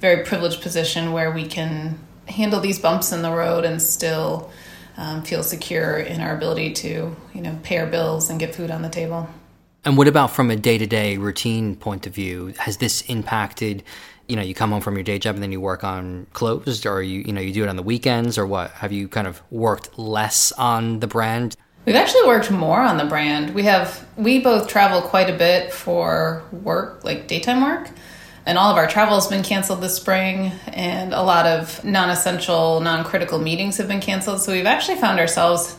very 0.00 0.24
privileged 0.24 0.62
position 0.62 1.12
where 1.12 1.30
we 1.30 1.46
can 1.46 1.98
handle 2.26 2.60
these 2.60 2.78
bumps 2.78 3.12
in 3.12 3.22
the 3.22 3.30
road 3.30 3.64
and 3.64 3.80
still 3.80 4.50
um, 4.96 5.22
feel 5.22 5.42
secure 5.42 5.98
in 5.98 6.20
our 6.20 6.34
ability 6.34 6.72
to, 6.72 7.14
you 7.34 7.40
know, 7.40 7.58
pay 7.62 7.78
our 7.78 7.86
bills 7.86 8.30
and 8.30 8.40
get 8.40 8.54
food 8.54 8.70
on 8.70 8.82
the 8.82 8.88
table. 8.88 9.28
And 9.84 9.96
what 9.96 10.08
about 10.08 10.30
from 10.30 10.50
a 10.50 10.56
day 10.56 10.78
to 10.78 10.86
day 10.86 11.16
routine 11.16 11.76
point 11.76 12.06
of 12.06 12.14
view? 12.14 12.54
Has 12.58 12.78
this 12.78 13.02
impacted? 13.02 13.82
You 14.30 14.36
know, 14.36 14.42
you 14.42 14.54
come 14.54 14.70
home 14.70 14.80
from 14.80 14.94
your 14.94 15.02
day 15.02 15.18
job 15.18 15.34
and 15.34 15.42
then 15.42 15.52
you 15.52 15.60
work 15.60 15.82
on 15.82 16.26
clothes, 16.32 16.86
or 16.86 17.02
you 17.02 17.20
you 17.20 17.32
know 17.32 17.40
you 17.40 17.52
do 17.52 17.64
it 17.64 17.68
on 17.68 17.76
the 17.76 17.82
weekends, 17.82 18.38
or 18.38 18.46
what? 18.46 18.70
Have 18.72 18.92
you 18.92 19.08
kind 19.08 19.26
of 19.26 19.42
worked 19.50 19.98
less 19.98 20.52
on 20.52 21.00
the 21.00 21.06
brand? 21.06 21.56
We've 21.84 21.96
actually 21.96 22.26
worked 22.26 22.50
more 22.50 22.80
on 22.80 22.98
the 22.98 23.06
brand. 23.06 23.54
We 23.54 23.64
have 23.64 24.06
we 24.16 24.38
both 24.38 24.68
travel 24.68 25.02
quite 25.02 25.28
a 25.28 25.36
bit 25.36 25.72
for 25.72 26.44
work, 26.52 27.04
like 27.04 27.26
daytime 27.26 27.62
work 27.62 27.90
and 28.46 28.58
all 28.58 28.70
of 28.70 28.76
our 28.76 28.86
travel 28.86 29.14
has 29.14 29.26
been 29.26 29.42
canceled 29.42 29.80
this 29.80 29.94
spring 29.94 30.52
and 30.72 31.12
a 31.12 31.22
lot 31.22 31.46
of 31.46 31.84
non-essential 31.84 32.80
non-critical 32.80 33.38
meetings 33.38 33.76
have 33.76 33.88
been 33.88 34.00
canceled 34.00 34.40
so 34.40 34.52
we've 34.52 34.66
actually 34.66 34.98
found 34.98 35.18
ourselves 35.18 35.76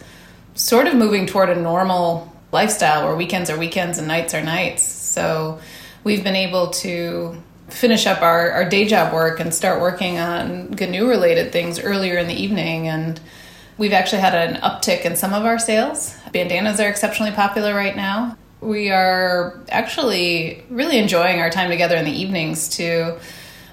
sort 0.53 0.87
of 0.87 0.95
moving 0.95 1.25
toward 1.25 1.49
a 1.49 1.55
normal 1.55 2.31
lifestyle 2.51 3.05
where 3.05 3.15
weekends 3.15 3.49
are 3.49 3.57
weekends 3.57 3.97
and 3.97 4.07
nights 4.07 4.33
are 4.33 4.41
nights 4.41 4.83
so 4.83 5.59
we've 6.03 6.23
been 6.23 6.35
able 6.35 6.69
to 6.69 7.41
finish 7.71 8.05
up 8.05 8.21
our, 8.21 8.51
our 8.51 8.65
day 8.67 8.85
job 8.85 9.13
work 9.13 9.39
and 9.39 9.53
start 9.53 9.81
working 9.81 10.19
on 10.19 10.75
Ginew 10.75 11.07
related 11.07 11.51
things 11.51 11.79
earlier 11.79 12.17
in 12.17 12.27
the 12.27 12.33
evening 12.33 12.87
and 12.87 13.19
we've 13.77 13.93
actually 13.93 14.21
had 14.21 14.35
an 14.35 14.61
uptick 14.61 15.05
in 15.05 15.15
some 15.15 15.33
of 15.33 15.45
our 15.45 15.57
sales 15.57 16.15
bandanas 16.31 16.79
are 16.79 16.89
exceptionally 16.89 17.31
popular 17.31 17.73
right 17.73 17.95
now 17.95 18.37
we 18.61 18.91
are 18.91 19.59
actually 19.69 20.63
really 20.69 20.97
enjoying 20.97 21.39
our 21.39 21.49
time 21.49 21.69
together 21.69 21.95
in 21.95 22.05
the 22.05 22.11
evenings 22.11 22.69
to 22.69 23.19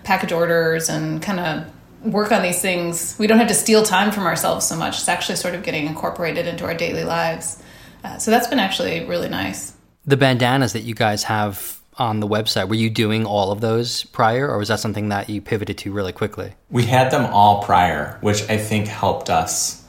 package 0.05 0.33
orders 0.33 0.89
and 0.89 1.23
kind 1.23 1.39
of 1.39 2.13
work 2.13 2.33
on 2.33 2.43
these 2.43 2.61
things. 2.61 3.15
We 3.19 3.27
don't 3.27 3.39
have 3.39 3.49
to 3.49 3.55
steal 3.55 3.83
time 3.83 4.11
from 4.11 4.25
ourselves 4.25 4.67
so 4.67 4.77
much. 4.77 4.99
It's 4.99 5.09
actually 5.09 5.37
sort 5.37 5.55
of 5.55 5.63
getting 5.63 5.87
incorporated 5.87 6.47
into 6.47 6.65
our 6.65 6.75
daily 6.75 7.05
lives. 7.05 7.63
Uh, 8.03 8.17
so 8.19 8.31
that's 8.31 8.47
been 8.47 8.59
actually 8.59 9.05
really 9.05 9.29
nice. 9.29 9.75
The 10.07 10.17
bandanas 10.17 10.73
that 10.73 10.83
you 10.83 10.95
guys 10.95 11.25
have 11.25 11.79
on 11.99 12.21
the 12.21 12.29
website, 12.29 12.69
were 12.69 12.75
you 12.75 12.91
doing 12.91 13.27
all 13.27 13.51
of 13.51 13.61
those 13.61 14.05
prior, 14.05 14.49
or 14.49 14.59
was 14.59 14.69
that 14.69 14.81
something 14.81 15.09
that 15.09 15.29
you 15.29 15.41
pivoted 15.41 15.79
to 15.79 15.93
really 15.93 16.13
quickly? 16.13 16.53
We 16.71 16.85
had 16.85 17.11
them 17.11 17.27
all 17.33 17.63
prior, 17.63 18.19
which 18.21 18.49
I 18.49 18.57
think 18.57 18.87
helped 18.87 19.29
us. 19.29 19.85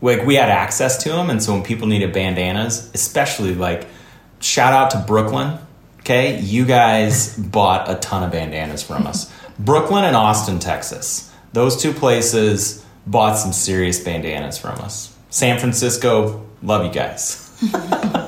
Like 0.00 0.26
we 0.26 0.34
had 0.34 0.50
access 0.50 1.02
to 1.04 1.08
them, 1.10 1.30
and 1.30 1.42
so 1.42 1.54
when 1.54 1.62
people 1.62 1.88
needed 1.88 2.12
bandanas, 2.12 2.90
especially 2.94 3.54
like 3.54 3.86
shout 4.40 4.72
out 4.72 4.90
to 4.90 4.98
Brooklyn. 5.06 5.58
Okay, 6.00 6.38
you 6.40 6.66
guys 6.66 7.36
bought 7.38 7.90
a 7.90 7.94
ton 7.96 8.22
of 8.22 8.32
bandanas 8.32 8.82
from 8.82 9.06
us. 9.06 9.32
Brooklyn 9.58 10.04
and 10.04 10.16
Austin, 10.16 10.58
Texas. 10.58 11.32
Those 11.52 11.80
two 11.80 11.92
places 11.92 12.84
bought 13.06 13.36
some 13.36 13.52
serious 13.52 14.02
bandanas 14.02 14.58
from 14.58 14.78
us. 14.80 15.16
San 15.30 15.58
Francisco, 15.58 16.44
love 16.62 16.84
you 16.84 16.92
guys. 16.92 17.40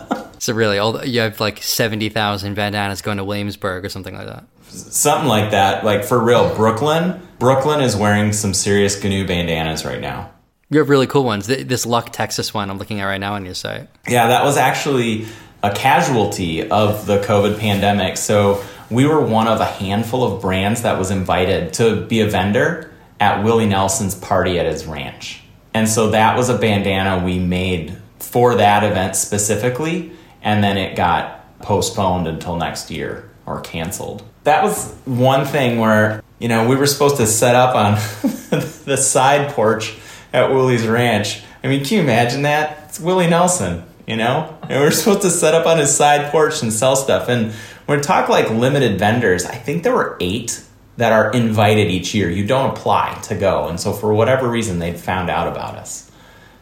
so 0.47 0.55
really, 0.55 0.79
all 0.79 0.93
the, 0.93 1.09
you 1.09 1.21
have 1.21 1.41
like 1.41 1.62
seventy 1.62 2.09
thousand 2.09 2.55
bandanas 2.55 3.03
going 3.03 3.19
to 3.19 3.25
Williamsburg 3.25 3.85
or 3.85 3.88
something 3.88 4.15
like 4.15 4.26
that. 4.26 4.45
Something 4.69 5.29
like 5.29 5.50
that. 5.50 5.85
Like 5.85 6.05
for 6.05 6.23
real, 6.23 6.55
Brooklyn. 6.55 7.21
Brooklyn 7.38 7.81
is 7.81 7.95
wearing 7.95 8.33
some 8.33 8.55
serious 8.55 8.99
Ginew 9.00 9.26
bandanas 9.26 9.85
right 9.85 10.00
now. 10.00 10.31
You 10.71 10.79
have 10.79 10.88
really 10.88 11.07
cool 11.07 11.25
ones. 11.25 11.47
This 11.47 11.85
Luck 11.85 12.12
Texas 12.12 12.55
one 12.55 12.71
I'm 12.71 12.79
looking 12.79 13.00
at 13.00 13.05
right 13.05 13.21
now 13.21 13.35
on 13.35 13.45
your 13.45 13.55
site. 13.55 13.88
Yeah, 14.09 14.29
that 14.29 14.45
was 14.45 14.57
actually 14.57 15.26
a 15.62 15.75
casualty 15.75 16.69
of 16.69 17.07
the 17.07 17.19
COVID 17.19 17.59
pandemic. 17.59 18.17
So 18.17 18.62
we 18.91 19.07
were 19.07 19.21
one 19.21 19.49
of 19.49 19.61
a 19.61 19.65
handful 19.65 20.25
of 20.25 20.41
brands 20.41 20.83
that 20.83 20.99
was 20.99 21.11
invited 21.11 21.73
to 21.75 22.07
be 22.07 22.21
a 22.21 22.29
vendor 22.29 22.93
at 23.21 23.43
Willie 23.45 23.67
Nelson's 23.67 24.15
party 24.15 24.59
at 24.59 24.67
his 24.67 24.87
ranch. 24.87 25.41
And 25.75 25.88
so 25.88 26.11
that 26.11 26.37
was 26.37 26.49
a 26.49 26.57
bandana 26.57 27.25
we 27.25 27.38
made 27.38 27.97
for 28.19 28.55
that 28.57 28.85
event 28.85 29.17
specifically, 29.17 30.12
and 30.47 30.62
then 30.62 30.79
it 30.79 30.95
got 30.95 31.59
postponed 31.59 32.29
until 32.29 32.57
next 32.57 32.88
year 32.88 33.29
or 33.47 33.61
canceled. 33.61 34.23
That 34.45 34.62
was 34.62 34.95
one 35.05 35.45
thing 35.45 35.81
where, 35.81 36.23
you 36.38 36.47
know, 36.47 36.69
we 36.69 36.76
were 36.76 36.87
supposed 36.87 37.17
to 37.17 37.26
set 37.26 37.57
up 37.57 37.75
on 37.75 37.95
the 38.85 38.97
side 38.97 39.50
porch 39.50 39.97
at 40.33 40.50
Willie's 40.50 40.87
ranch. 40.87 41.43
I 41.65 41.67
mean, 41.67 41.85
can 41.85 41.97
you 41.97 42.03
imagine 42.05 42.43
that? 42.43 42.85
It's 42.88 43.00
Willie 43.00 43.26
Nelson, 43.26 43.85
you 44.07 44.17
know? 44.17 44.57
And 44.62 44.81
we 44.81 44.87
are 44.87 44.91
supposed 44.93 45.23
to 45.23 45.31
set 45.31 45.53
up 45.53 45.67
on 45.67 45.79
his 45.79 45.95
side 45.95 46.31
porch 46.31 46.62
and 46.62 46.73
sell 46.73 46.95
stuff. 46.95 47.29
And 47.29 47.53
when 47.87 47.99
we 47.99 48.03
talk 48.03 48.29
like 48.29 48.49
limited 48.49 49.00
vendors, 49.00 49.45
I 49.45 49.57
think 49.57 49.83
there 49.83 49.95
were 49.95 50.17
eight 50.21 50.62
that 50.97 51.12
are 51.12 51.33
invited 51.33 51.91
each 51.91 52.15
year. 52.15 52.31
You 52.31 52.47
don't 52.47 52.71
apply 52.71 53.19
to 53.25 53.35
go. 53.35 53.67
And 53.67 53.81
so 53.81 53.93
for 53.93 54.15
whatever 54.15 54.49
reason, 54.49 54.79
they'd 54.79 54.99
found 54.99 55.29
out 55.29 55.49
about 55.49 55.75
us. 55.75 56.09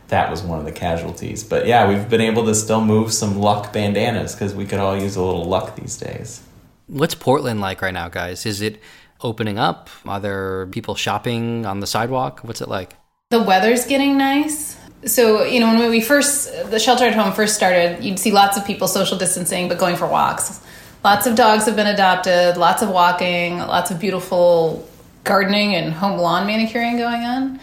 That 0.09 0.31
was 0.31 0.43
one 0.43 0.59
of 0.59 0.65
the 0.65 0.73
casualties. 0.73 1.43
But 1.43 1.67
yeah, 1.67 1.89
we've 1.89 2.09
been 2.09 2.21
able 2.21 2.45
to 2.47 2.55
still 2.55 2.85
move 2.85 3.13
some 3.13 3.39
luck 3.39 3.73
bandanas 3.73 4.35
because 4.35 4.55
we 4.55 4.67
could 4.67 4.79
all 4.79 4.97
use 4.97 5.17
a 5.17 5.23
little 5.23 5.45
luck 5.45 5.77
these 5.77 5.97
days. 5.97 6.43
What's 6.87 7.15
Portland 7.15 7.61
like 7.61 7.81
right 7.81 7.95
now, 7.95 8.09
guys? 8.09 8.45
Is 8.45 8.61
it 8.61 8.81
opening 9.23 9.59
up? 9.59 9.89
Are 10.07 10.21
there 10.21 10.67
people 10.67 10.95
shopping 10.95 11.65
on 11.65 11.81
the 11.81 11.87
sidewalk? 11.87 12.41
What's 12.41 12.61
it 12.61 12.69
like? 12.69 12.97
The 13.31 13.43
weather's 13.43 13.87
getting 13.87 14.19
nice. 14.19 14.77
So, 15.07 15.45
you 15.45 15.61
know, 15.61 15.75
when 15.75 15.91
we 15.91 16.01
first, 16.01 16.71
the 16.71 16.79
shelter 16.79 17.05
at 17.05 17.15
home 17.15 17.33
first 17.33 17.55
started, 17.57 18.05
you'd 18.05 18.19
see 18.19 18.31
lots 18.31 18.57
of 18.57 18.67
people 18.67 18.89
social 18.89 19.19
distancing, 19.19 19.69
but 19.69 19.79
going 19.79 19.97
for 19.97 20.07
walks. 20.07 20.61
Lots 21.03 21.27
of 21.27 21.35
dogs 21.35 21.67
have 21.67 21.77
been 21.77 21.87
adopted, 21.87 22.57
lots 22.57 22.83
of 22.83 22.89
walking, 22.89 23.59
lots 23.59 23.91
of 23.91 23.99
beautiful 23.99 24.89
gardening 25.25 25.75
and 25.75 25.93
home 25.93 26.19
lawn 26.19 26.47
manicuring 26.47 26.97
going 26.97 27.23
on. 27.23 27.61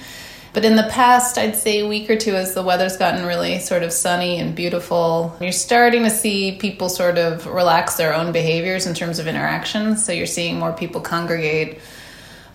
But 0.53 0.65
in 0.65 0.75
the 0.75 0.87
past, 0.91 1.37
I'd 1.37 1.55
say 1.55 1.79
a 1.79 1.87
week 1.87 2.09
or 2.09 2.17
two, 2.17 2.35
as 2.35 2.53
the 2.53 2.63
weather's 2.63 2.97
gotten 2.97 3.25
really 3.25 3.59
sort 3.59 3.83
of 3.83 3.93
sunny 3.93 4.37
and 4.37 4.53
beautiful, 4.53 5.35
you're 5.39 5.53
starting 5.53 6.03
to 6.03 6.09
see 6.09 6.57
people 6.57 6.89
sort 6.89 7.17
of 7.17 7.45
relax 7.45 7.95
their 7.95 8.13
own 8.13 8.33
behaviors 8.33 8.85
in 8.85 8.93
terms 8.93 9.17
of 9.17 9.27
interactions. 9.27 10.05
So 10.05 10.11
you're 10.11 10.25
seeing 10.25 10.59
more 10.59 10.73
people 10.73 10.99
congregate 10.99 11.79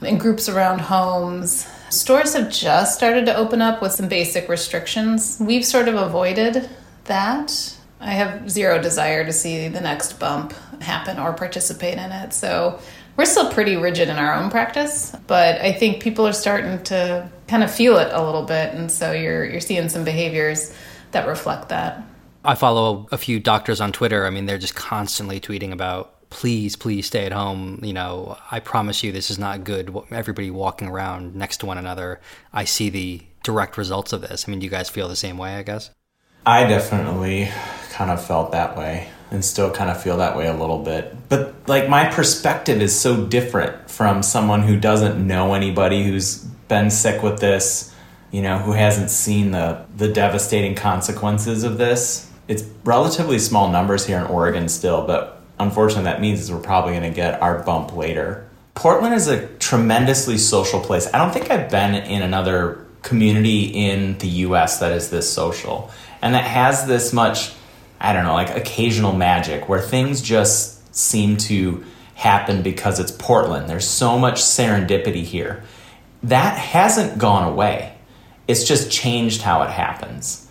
in 0.02 0.18
groups 0.18 0.48
around 0.48 0.80
homes. 0.80 1.66
Stores 1.88 2.34
have 2.34 2.50
just 2.50 2.96
started 2.96 3.24
to 3.26 3.34
open 3.36 3.62
up 3.62 3.80
with 3.80 3.92
some 3.92 4.08
basic 4.08 4.48
restrictions. 4.48 5.38
We've 5.40 5.64
sort 5.64 5.88
of 5.88 5.94
avoided 5.94 6.68
that. 7.04 7.74
I 7.98 8.10
have 8.10 8.50
zero 8.50 8.80
desire 8.80 9.24
to 9.24 9.32
see 9.32 9.68
the 9.68 9.80
next 9.80 10.18
bump 10.18 10.52
happen 10.82 11.18
or 11.18 11.32
participate 11.32 11.94
in 11.94 12.12
it. 12.12 12.34
So 12.34 12.78
we're 13.16 13.24
still 13.24 13.50
pretty 13.50 13.76
rigid 13.76 14.08
in 14.08 14.16
our 14.16 14.34
own 14.34 14.50
practice, 14.50 15.14
but 15.26 15.60
I 15.60 15.72
think 15.72 16.02
people 16.02 16.26
are 16.26 16.32
starting 16.32 16.82
to 16.84 17.30
kind 17.48 17.64
of 17.64 17.74
feel 17.74 17.96
it 17.98 18.12
a 18.12 18.22
little 18.22 18.44
bit, 18.44 18.74
and 18.74 18.90
so 18.90 19.12
you're 19.12 19.44
you're 19.44 19.60
seeing 19.60 19.88
some 19.88 20.04
behaviors 20.04 20.72
that 21.12 21.26
reflect 21.26 21.70
that. 21.70 22.02
I 22.44 22.54
follow 22.54 23.08
a 23.10 23.18
few 23.18 23.40
doctors 23.40 23.80
on 23.80 23.92
Twitter. 23.92 24.26
I 24.26 24.30
mean, 24.30 24.46
they're 24.46 24.58
just 24.58 24.76
constantly 24.76 25.40
tweeting 25.40 25.72
about 25.72 26.12
please, 26.30 26.76
please 26.76 27.06
stay 27.06 27.24
at 27.24 27.32
home. 27.32 27.80
You 27.82 27.92
know, 27.92 28.36
I 28.50 28.60
promise 28.60 29.02
you 29.02 29.12
this 29.12 29.30
is 29.30 29.38
not 29.38 29.64
good. 29.64 29.96
Everybody 30.10 30.50
walking 30.50 30.88
around 30.88 31.34
next 31.34 31.58
to 31.58 31.66
one 31.66 31.78
another. 31.78 32.20
I 32.52 32.64
see 32.64 32.90
the 32.90 33.22
direct 33.42 33.78
results 33.78 34.12
of 34.12 34.20
this. 34.20 34.44
I 34.46 34.50
mean, 34.50 34.60
do 34.60 34.64
you 34.64 34.70
guys 34.70 34.88
feel 34.88 35.08
the 35.08 35.16
same 35.16 35.38
way, 35.38 35.54
I 35.54 35.62
guess? 35.62 35.90
I 36.44 36.64
definitely 36.64 37.48
kind 37.90 38.10
of 38.10 38.24
felt 38.24 38.52
that 38.52 38.76
way 38.76 39.08
and 39.30 39.44
still 39.44 39.70
kind 39.70 39.90
of 39.90 40.02
feel 40.02 40.18
that 40.18 40.36
way 40.36 40.46
a 40.46 40.54
little 40.54 40.78
bit. 40.78 41.16
But 41.28 41.54
like 41.66 41.88
my 41.88 42.08
perspective 42.08 42.80
is 42.80 42.98
so 42.98 43.24
different 43.24 43.90
from 43.90 44.22
someone 44.22 44.62
who 44.62 44.78
doesn't 44.78 45.24
know 45.24 45.54
anybody 45.54 46.04
who's 46.04 46.44
been 46.68 46.90
sick 46.90 47.22
with 47.22 47.40
this, 47.40 47.94
you 48.30 48.42
know, 48.42 48.58
who 48.58 48.72
hasn't 48.72 49.10
seen 49.10 49.50
the 49.50 49.84
the 49.96 50.08
devastating 50.08 50.74
consequences 50.74 51.64
of 51.64 51.78
this. 51.78 52.30
It's 52.48 52.62
relatively 52.84 53.38
small 53.38 53.70
numbers 53.70 54.06
here 54.06 54.18
in 54.18 54.24
Oregon 54.24 54.68
still, 54.68 55.04
but 55.06 55.42
unfortunately 55.58 56.04
that 56.04 56.20
means 56.20 56.50
we're 56.50 56.60
probably 56.60 56.92
going 56.92 57.10
to 57.10 57.16
get 57.16 57.42
our 57.42 57.62
bump 57.64 57.96
later. 57.96 58.48
Portland 58.74 59.14
is 59.14 59.26
a 59.26 59.46
tremendously 59.56 60.38
social 60.38 60.80
place. 60.80 61.08
I 61.12 61.18
don't 61.18 61.32
think 61.32 61.50
I've 61.50 61.70
been 61.70 61.94
in 61.94 62.22
another 62.22 62.84
community 63.02 63.64
in 63.64 64.18
the 64.18 64.28
US 64.28 64.78
that 64.80 64.92
is 64.92 65.10
this 65.10 65.32
social 65.32 65.90
and 66.22 66.34
that 66.34 66.44
has 66.44 66.86
this 66.86 67.12
much 67.12 67.52
I 68.00 68.12
don't 68.12 68.24
know, 68.24 68.34
like 68.34 68.54
occasional 68.56 69.12
magic 69.12 69.68
where 69.68 69.80
things 69.80 70.20
just 70.20 70.94
seem 70.94 71.36
to 71.36 71.84
happen 72.14 72.62
because 72.62 72.98
it's 72.98 73.12
Portland. 73.12 73.68
There's 73.68 73.86
so 73.86 74.18
much 74.18 74.40
serendipity 74.40 75.22
here. 75.22 75.62
That 76.22 76.58
hasn't 76.58 77.18
gone 77.18 77.52
away. 77.52 77.94
It's 78.48 78.64
just 78.64 78.90
changed 78.90 79.42
how 79.42 79.62
it 79.62 79.70
happens. 79.70 80.48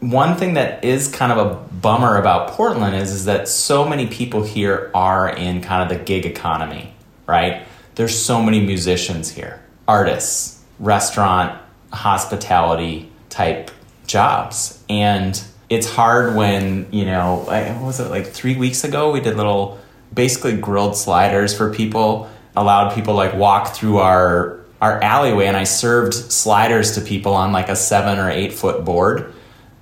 One 0.00 0.36
thing 0.36 0.54
that 0.54 0.84
is 0.84 1.08
kind 1.08 1.32
of 1.32 1.38
a 1.38 1.54
bummer 1.54 2.18
about 2.18 2.50
Portland 2.50 2.94
is, 2.94 3.12
is 3.12 3.24
that 3.24 3.48
so 3.48 3.88
many 3.88 4.06
people 4.06 4.42
here 4.42 4.90
are 4.94 5.28
in 5.28 5.62
kind 5.62 5.82
of 5.82 5.98
the 5.98 6.04
gig 6.04 6.26
economy, 6.26 6.92
right? 7.26 7.66
There's 7.94 8.16
so 8.16 8.42
many 8.42 8.60
musicians 8.60 9.30
here, 9.30 9.62
artists, 9.88 10.62
restaurant, 10.78 11.58
hospitality 11.92 13.10
type 13.30 13.70
jobs. 14.06 14.82
And 14.90 15.42
it's 15.68 15.88
hard 15.88 16.34
when 16.34 16.86
you 16.92 17.04
know 17.04 17.44
what 17.46 17.82
was 17.82 18.00
it 18.00 18.08
like 18.10 18.26
three 18.26 18.56
weeks 18.56 18.84
ago 18.84 19.10
we 19.10 19.20
did 19.20 19.36
little 19.36 19.78
basically 20.14 20.56
grilled 20.56 20.96
sliders 20.96 21.56
for 21.56 21.72
people 21.72 22.30
allowed 22.54 22.94
people 22.94 23.14
like 23.14 23.34
walk 23.34 23.74
through 23.74 23.98
our 23.98 24.60
our 24.80 25.02
alleyway 25.02 25.46
and 25.46 25.56
i 25.56 25.64
served 25.64 26.14
sliders 26.14 26.92
to 26.92 27.00
people 27.00 27.34
on 27.34 27.52
like 27.52 27.68
a 27.68 27.76
seven 27.76 28.18
or 28.18 28.30
eight 28.30 28.52
foot 28.52 28.84
board. 28.84 29.32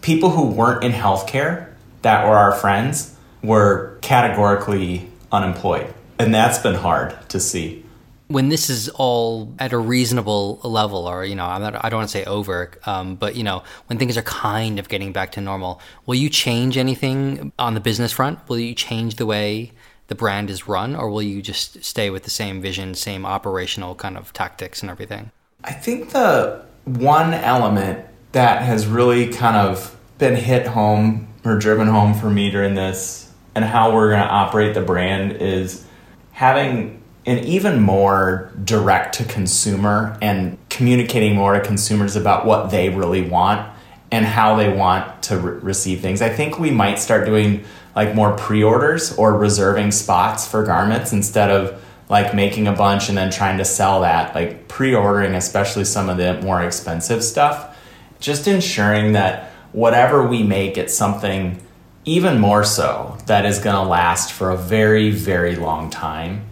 People 0.02 0.30
who 0.30 0.46
weren't 0.46 0.84
in 0.84 0.92
healthcare 0.92 1.72
that 2.02 2.26
were 2.26 2.36
our 2.36 2.52
friends 2.52 3.16
were 3.42 3.98
categorically 4.02 5.08
unemployed 5.32 5.92
and 6.18 6.34
that's 6.34 6.58
been 6.58 6.74
hard 6.74 7.16
to 7.28 7.40
see 7.40 7.83
when 8.28 8.48
this 8.48 8.70
is 8.70 8.88
all 8.88 9.54
at 9.58 9.72
a 9.72 9.78
reasonable 9.78 10.60
level, 10.64 11.06
or 11.06 11.24
you 11.24 11.34
know, 11.34 11.46
not, 11.58 11.84
I 11.84 11.90
don't 11.90 11.98
want 11.98 12.08
to 12.08 12.18
say 12.18 12.24
over, 12.24 12.70
um, 12.86 13.16
but 13.16 13.36
you 13.36 13.42
know, 13.42 13.62
when 13.86 13.98
things 13.98 14.16
are 14.16 14.22
kind 14.22 14.78
of 14.78 14.88
getting 14.88 15.12
back 15.12 15.32
to 15.32 15.40
normal, 15.40 15.80
will 16.06 16.14
you 16.14 16.30
change 16.30 16.76
anything 16.76 17.52
on 17.58 17.74
the 17.74 17.80
business 17.80 18.12
front? 18.12 18.38
Will 18.48 18.58
you 18.58 18.74
change 18.74 19.16
the 19.16 19.26
way 19.26 19.72
the 20.08 20.14
brand 20.14 20.50
is 20.50 20.66
run, 20.66 20.96
or 20.96 21.10
will 21.10 21.22
you 21.22 21.42
just 21.42 21.84
stay 21.84 22.10
with 22.10 22.24
the 22.24 22.30
same 22.30 22.60
vision, 22.60 22.94
same 22.94 23.26
operational 23.26 23.94
kind 23.94 24.16
of 24.16 24.32
tactics 24.32 24.82
and 24.82 24.90
everything? 24.90 25.30
I 25.62 25.72
think 25.72 26.10
the 26.10 26.64
one 26.84 27.32
element 27.34 28.06
that 28.32 28.62
has 28.62 28.86
really 28.86 29.32
kind 29.32 29.56
of 29.56 29.96
been 30.18 30.36
hit 30.36 30.66
home 30.66 31.28
or 31.44 31.58
driven 31.58 31.86
home 31.86 32.14
for 32.14 32.30
me 32.30 32.50
during 32.50 32.74
this, 32.74 33.30
and 33.54 33.64
how 33.64 33.94
we're 33.94 34.10
going 34.10 34.22
to 34.22 34.28
operate 34.28 34.74
the 34.74 34.80
brand 34.80 35.32
is 35.32 35.86
having 36.32 37.02
and 37.26 37.44
even 37.44 37.80
more 37.80 38.52
direct 38.64 39.14
to 39.16 39.24
consumer 39.24 40.18
and 40.20 40.58
communicating 40.68 41.34
more 41.34 41.54
to 41.54 41.60
consumers 41.60 42.16
about 42.16 42.44
what 42.44 42.70
they 42.70 42.90
really 42.90 43.22
want 43.22 43.68
and 44.10 44.26
how 44.26 44.56
they 44.56 44.72
want 44.72 45.22
to 45.22 45.38
re- 45.38 45.58
receive 45.60 46.00
things. 46.00 46.20
I 46.20 46.28
think 46.28 46.58
we 46.58 46.70
might 46.70 46.98
start 46.98 47.24
doing 47.24 47.64
like 47.96 48.14
more 48.14 48.36
pre-orders 48.36 49.16
or 49.16 49.36
reserving 49.36 49.92
spots 49.92 50.46
for 50.46 50.64
garments 50.64 51.12
instead 51.12 51.50
of 51.50 51.82
like 52.08 52.34
making 52.34 52.66
a 52.66 52.72
bunch 52.72 53.08
and 53.08 53.16
then 53.16 53.30
trying 53.30 53.58
to 53.58 53.64
sell 53.64 54.02
that 54.02 54.34
like 54.34 54.68
pre-ordering 54.68 55.34
especially 55.34 55.84
some 55.84 56.08
of 56.08 56.16
the 56.16 56.40
more 56.42 56.62
expensive 56.62 57.24
stuff 57.24 57.78
just 58.20 58.46
ensuring 58.46 59.12
that 59.12 59.50
whatever 59.72 60.26
we 60.26 60.42
make 60.42 60.76
it's 60.76 60.94
something 60.94 61.58
even 62.04 62.38
more 62.38 62.62
so 62.62 63.16
that 63.26 63.46
is 63.46 63.58
going 63.58 63.74
to 63.74 63.82
last 63.82 64.32
for 64.32 64.50
a 64.50 64.56
very 64.56 65.10
very 65.10 65.56
long 65.56 65.88
time 65.88 66.44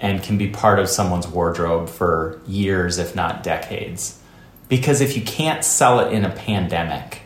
and 0.00 0.22
can 0.22 0.36
be 0.38 0.48
part 0.48 0.78
of 0.78 0.88
someone's 0.88 1.26
wardrobe 1.26 1.88
for 1.88 2.40
years, 2.46 2.98
if 2.98 3.14
not 3.14 3.42
decades. 3.42 4.20
Because 4.68 5.00
if 5.00 5.16
you 5.16 5.22
can't 5.22 5.64
sell 5.64 6.00
it 6.00 6.12
in 6.12 6.24
a 6.24 6.30
pandemic, 6.30 7.22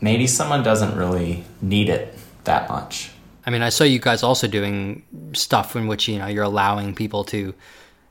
maybe 0.00 0.26
someone 0.26 0.62
doesn't 0.62 0.96
really 0.96 1.44
need 1.60 1.88
it 1.88 2.16
that 2.44 2.68
much. 2.68 3.10
I 3.46 3.50
mean, 3.50 3.62
I 3.62 3.68
saw 3.68 3.84
you 3.84 3.98
guys 3.98 4.22
also 4.22 4.46
doing 4.46 5.02
stuff 5.32 5.76
in 5.76 5.86
which 5.86 6.08
you 6.08 6.18
know 6.18 6.26
you're 6.26 6.44
allowing 6.44 6.94
people 6.94 7.24
to 7.24 7.54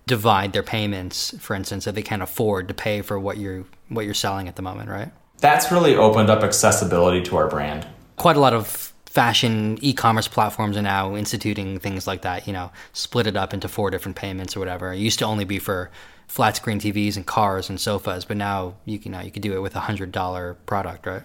divide 0.05 0.53
their 0.53 0.63
payments, 0.63 1.33
for 1.39 1.55
instance, 1.55 1.87
if 1.87 1.95
they 1.95 2.01
can't 2.01 2.21
afford 2.21 2.67
to 2.67 2.73
pay 2.73 3.01
for 3.01 3.19
what 3.19 3.37
you're 3.37 3.65
what 3.89 4.05
you're 4.05 4.13
selling 4.13 4.47
at 4.47 4.55
the 4.55 4.61
moment, 4.61 4.89
right? 4.89 5.11
That's 5.39 5.71
really 5.71 5.95
opened 5.95 6.29
up 6.29 6.43
accessibility 6.43 7.21
to 7.23 7.37
our 7.37 7.47
brand. 7.47 7.87
Quite 8.15 8.37
a 8.37 8.39
lot 8.39 8.53
of 8.53 8.92
fashion 9.13 9.77
e-commerce 9.81 10.27
platforms 10.27 10.75
are 10.75 10.81
now 10.81 11.15
instituting 11.15 11.77
things 11.77 12.07
like 12.07 12.23
that. 12.23 12.47
You 12.47 12.53
know, 12.53 12.71
split 12.93 13.27
it 13.27 13.37
up 13.37 13.53
into 13.53 13.67
four 13.67 13.91
different 13.91 14.17
payments 14.17 14.57
or 14.57 14.59
whatever. 14.59 14.91
It 14.91 14.97
used 14.97 15.19
to 15.19 15.25
only 15.25 15.45
be 15.45 15.59
for 15.59 15.91
flat 16.27 16.55
screen 16.55 16.79
TVs 16.79 17.15
and 17.15 17.23
cars 17.23 17.69
and 17.69 17.79
sofas, 17.79 18.25
but 18.25 18.37
now 18.37 18.73
you 18.85 18.97
can 18.97 19.11
now 19.11 19.21
you 19.21 19.29
could 19.29 19.43
do 19.43 19.53
it 19.53 19.61
with 19.61 19.75
a 19.75 19.81
hundred 19.81 20.11
dollar 20.11 20.55
product, 20.65 21.05
right? 21.05 21.21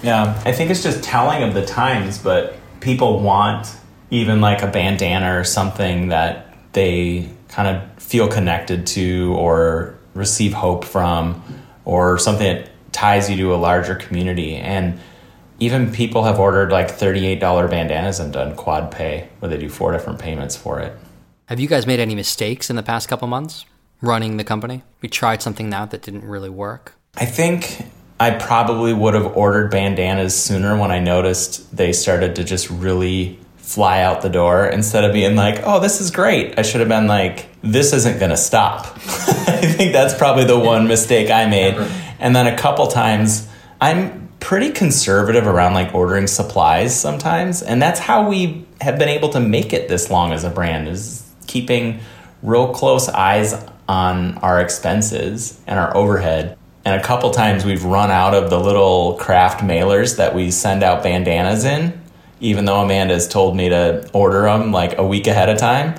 Yeah, 0.00 0.40
I 0.44 0.52
think 0.52 0.70
it's 0.70 0.80
just 0.80 1.02
telling 1.02 1.42
of 1.42 1.54
the 1.54 1.66
times, 1.66 2.18
but 2.18 2.54
people 2.78 3.18
want 3.18 3.66
even 4.10 4.40
like 4.40 4.62
a 4.62 4.68
bandana 4.68 5.36
or 5.36 5.42
something 5.42 6.08
that 6.08 6.54
they 6.72 7.28
kind 7.48 7.66
of 7.66 8.00
feel 8.00 8.28
connected 8.28 8.86
to 8.86 9.34
or 9.34 9.98
receive 10.14 10.52
hope 10.52 10.84
from 10.84 11.42
or 11.84 12.16
something 12.16 12.46
that 12.46 12.70
ties 12.92 13.28
you 13.28 13.36
to 13.38 13.54
a 13.54 13.56
larger 13.56 13.96
community. 13.96 14.54
And 14.54 15.00
even 15.58 15.92
people 15.92 16.24
have 16.24 16.38
ordered 16.38 16.70
like 16.70 16.88
$38 16.88 17.40
bandanas 17.70 18.20
and 18.20 18.32
done 18.32 18.54
QuadPay 18.56 19.28
where 19.40 19.48
they 19.48 19.58
do 19.58 19.68
four 19.68 19.92
different 19.92 20.18
payments 20.18 20.56
for 20.56 20.80
it. 20.80 20.96
Have 21.46 21.58
you 21.58 21.68
guys 21.68 21.86
made 21.86 22.00
any 22.00 22.14
mistakes 22.14 22.70
in 22.70 22.76
the 22.76 22.82
past 22.82 23.08
couple 23.08 23.26
months 23.26 23.64
running 24.00 24.36
the 24.36 24.44
company? 24.44 24.82
We 25.00 25.08
tried 25.08 25.42
something 25.42 25.72
out 25.72 25.90
that 25.90 26.02
didn't 26.02 26.24
really 26.24 26.50
work. 26.50 26.94
I 27.16 27.24
think 27.24 27.86
I 28.20 28.30
probably 28.30 28.92
would 28.92 29.14
have 29.14 29.36
ordered 29.36 29.70
bandanas 29.70 30.40
sooner 30.40 30.78
when 30.78 30.90
I 30.90 30.98
noticed 30.98 31.76
they 31.76 31.92
started 31.92 32.36
to 32.36 32.44
just 32.44 32.68
really 32.70 33.38
fly 33.56 34.00
out 34.00 34.22
the 34.22 34.30
door 34.30 34.66
instead 34.66 35.04
of 35.04 35.12
being 35.12 35.36
like, 35.36 35.60
oh, 35.64 35.78
this 35.78 36.00
is 36.00 36.10
great. 36.10 36.58
I 36.58 36.62
should 36.62 36.80
have 36.80 36.88
been 36.88 37.06
like, 37.06 37.48
this 37.62 37.92
isn't 37.92 38.18
going 38.18 38.30
to 38.30 38.36
stop. 38.36 38.86
I 38.96 39.60
think 39.60 39.92
that's 39.92 40.14
probably 40.14 40.44
the 40.44 40.58
one 40.58 40.88
mistake 40.88 41.30
I 41.30 41.46
made. 41.46 41.74
And 42.18 42.34
then 42.34 42.46
a 42.46 42.56
couple 42.56 42.86
times, 42.86 43.46
I'm 43.80 44.17
pretty 44.40 44.70
conservative 44.70 45.46
around 45.46 45.74
like 45.74 45.94
ordering 45.94 46.26
supplies 46.26 46.98
sometimes. 46.98 47.62
And 47.62 47.80
that's 47.82 48.00
how 48.00 48.28
we 48.28 48.66
have 48.80 48.98
been 48.98 49.08
able 49.08 49.28
to 49.30 49.40
make 49.40 49.72
it 49.72 49.88
this 49.88 50.10
long 50.10 50.32
as 50.32 50.44
a 50.44 50.50
brand 50.50 50.88
is 50.88 51.28
keeping 51.46 52.00
real 52.42 52.72
close 52.72 53.08
eyes 53.08 53.54
on 53.88 54.38
our 54.38 54.60
expenses 54.60 55.60
and 55.66 55.78
our 55.78 55.96
overhead. 55.96 56.56
And 56.84 57.00
a 57.00 57.04
couple 57.04 57.30
times 57.30 57.64
we've 57.64 57.84
run 57.84 58.10
out 58.10 58.34
of 58.34 58.50
the 58.50 58.60
little 58.60 59.14
craft 59.14 59.60
mailers 59.60 60.16
that 60.16 60.34
we 60.34 60.50
send 60.50 60.82
out 60.82 61.02
bandanas 61.02 61.64
in 61.64 62.00
even 62.40 62.64
though 62.64 62.80
Amanda's 62.80 63.26
told 63.26 63.56
me 63.56 63.68
to 63.68 64.08
order 64.12 64.42
them 64.42 64.72
like 64.72 64.98
a 64.98 65.06
week 65.06 65.26
ahead 65.26 65.48
of 65.48 65.58
time, 65.58 65.94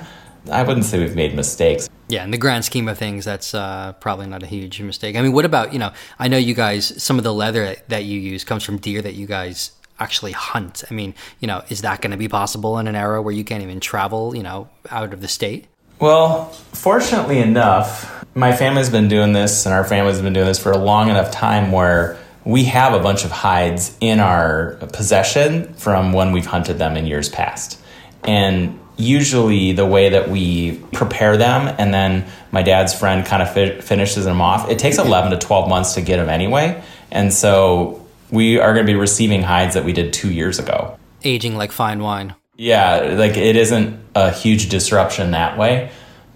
I 0.52 0.64
wouldn't 0.64 0.86
say 0.86 1.00
we've 1.00 1.16
made 1.16 1.36
mistakes. 1.36 1.90
Yeah, 2.10 2.24
in 2.24 2.32
the 2.32 2.38
grand 2.40 2.66
scheme 2.66 2.88
of 2.88 2.98
things, 2.98 3.24
that's 3.24 3.54
uh, 3.54 3.94
probably 4.00 4.26
not 4.26 4.42
a 4.42 4.48
huge 4.48 4.82
mistake. 4.82 5.16
I 5.16 5.22
mean, 5.22 5.32
what 5.32 5.46
about, 5.46 5.74
you 5.74 5.80
know, 5.80 5.92
I 6.18 6.28
know 6.28 6.38
you 6.38 6.56
guys, 6.56 7.02
some 7.02 7.20
of 7.20 7.24
the 7.24 7.34
leather 7.34 7.76
that 7.88 8.04
you 8.04 8.20
use 8.20 8.44
comes 8.44 8.64
from 8.64 8.78
deer 8.78 9.02
that 9.04 9.14
you 9.14 9.28
guys 9.28 9.72
actually 10.00 10.32
hunt. 10.32 10.84
I 10.90 10.94
mean, 10.96 11.14
you 11.40 11.48
know, 11.48 11.64
is 11.70 11.82
that 11.82 12.02
going 12.02 12.12
to 12.12 12.18
be 12.18 12.28
possible 12.28 12.80
in 12.80 12.88
an 12.88 12.96
era 12.96 13.22
where 13.22 13.34
you 13.34 13.44
can't 13.44 13.62
even 13.62 13.80
travel, 13.80 14.36
you 14.36 14.42
know, 14.42 14.70
out 14.90 15.14
of 15.14 15.22
the 15.22 15.28
state? 15.28 15.68
Well, 16.00 16.46
fortunately 16.74 17.40
enough, 17.40 18.26
my 18.34 18.56
family's 18.56 18.90
been 18.90 19.08
doing 19.08 19.34
this 19.34 19.66
and 19.66 19.76
our 19.76 19.84
family's 19.84 20.22
been 20.22 20.34
doing 20.34 20.48
this 20.48 20.58
for 20.58 20.72
a 20.72 20.78
long 20.78 21.10
enough 21.10 21.30
time 21.32 21.72
where 21.72 22.18
we 22.46 22.64
have 22.64 22.94
a 22.94 23.00
bunch 23.00 23.26
of 23.26 23.32
hides 23.32 23.96
in 24.00 24.20
our 24.20 24.78
possession 24.94 25.74
from 25.76 26.14
when 26.14 26.32
we've 26.32 26.46
hunted 26.46 26.80
them 26.80 26.98
in 26.98 27.06
years 27.06 27.30
past. 27.30 27.80
And 28.24 28.80
usually 29.00 29.72
the 29.72 29.86
way 29.86 30.10
that 30.10 30.30
we 30.30 30.78
prepare 30.92 31.38
them 31.38 31.74
and 31.80 31.94
then 31.94 32.26
my 32.52 32.62
dad's 32.62 32.94
friend 32.94 33.26
kind 33.26 33.42
of 33.42 33.52
fi- 33.54 33.80
finishes 33.80 34.26
them 34.26 34.42
off, 34.42 34.70
it 34.70 34.78
takes 34.78 34.98
11 34.98 35.32
to 35.32 35.38
12 35.38 35.70
months 35.70 35.94
to 35.94 36.02
get 36.02 36.18
them 36.18 36.30
anyway. 36.30 36.84
And 37.10 37.34
so 37.34 38.06
we 38.30 38.60
are 38.60 38.74
going 38.74 38.86
to 38.86 38.92
be 38.92 39.00
receiving 39.00 39.42
hides 39.42 39.74
that 39.74 39.86
we 39.86 39.94
did 39.94 40.12
two 40.14 40.32
years 40.32 40.60
ago. 40.60 40.98
Aging 41.24 41.56
like 41.56 41.72
fine 41.72 42.04
wine. 42.04 42.36
Yeah, 42.58 43.16
like 43.18 43.38
it 43.38 43.56
isn't 43.56 44.00
a 44.16 44.32
huge 44.32 44.68
disruption 44.68 45.32
that 45.32 45.58
way. 45.58 45.92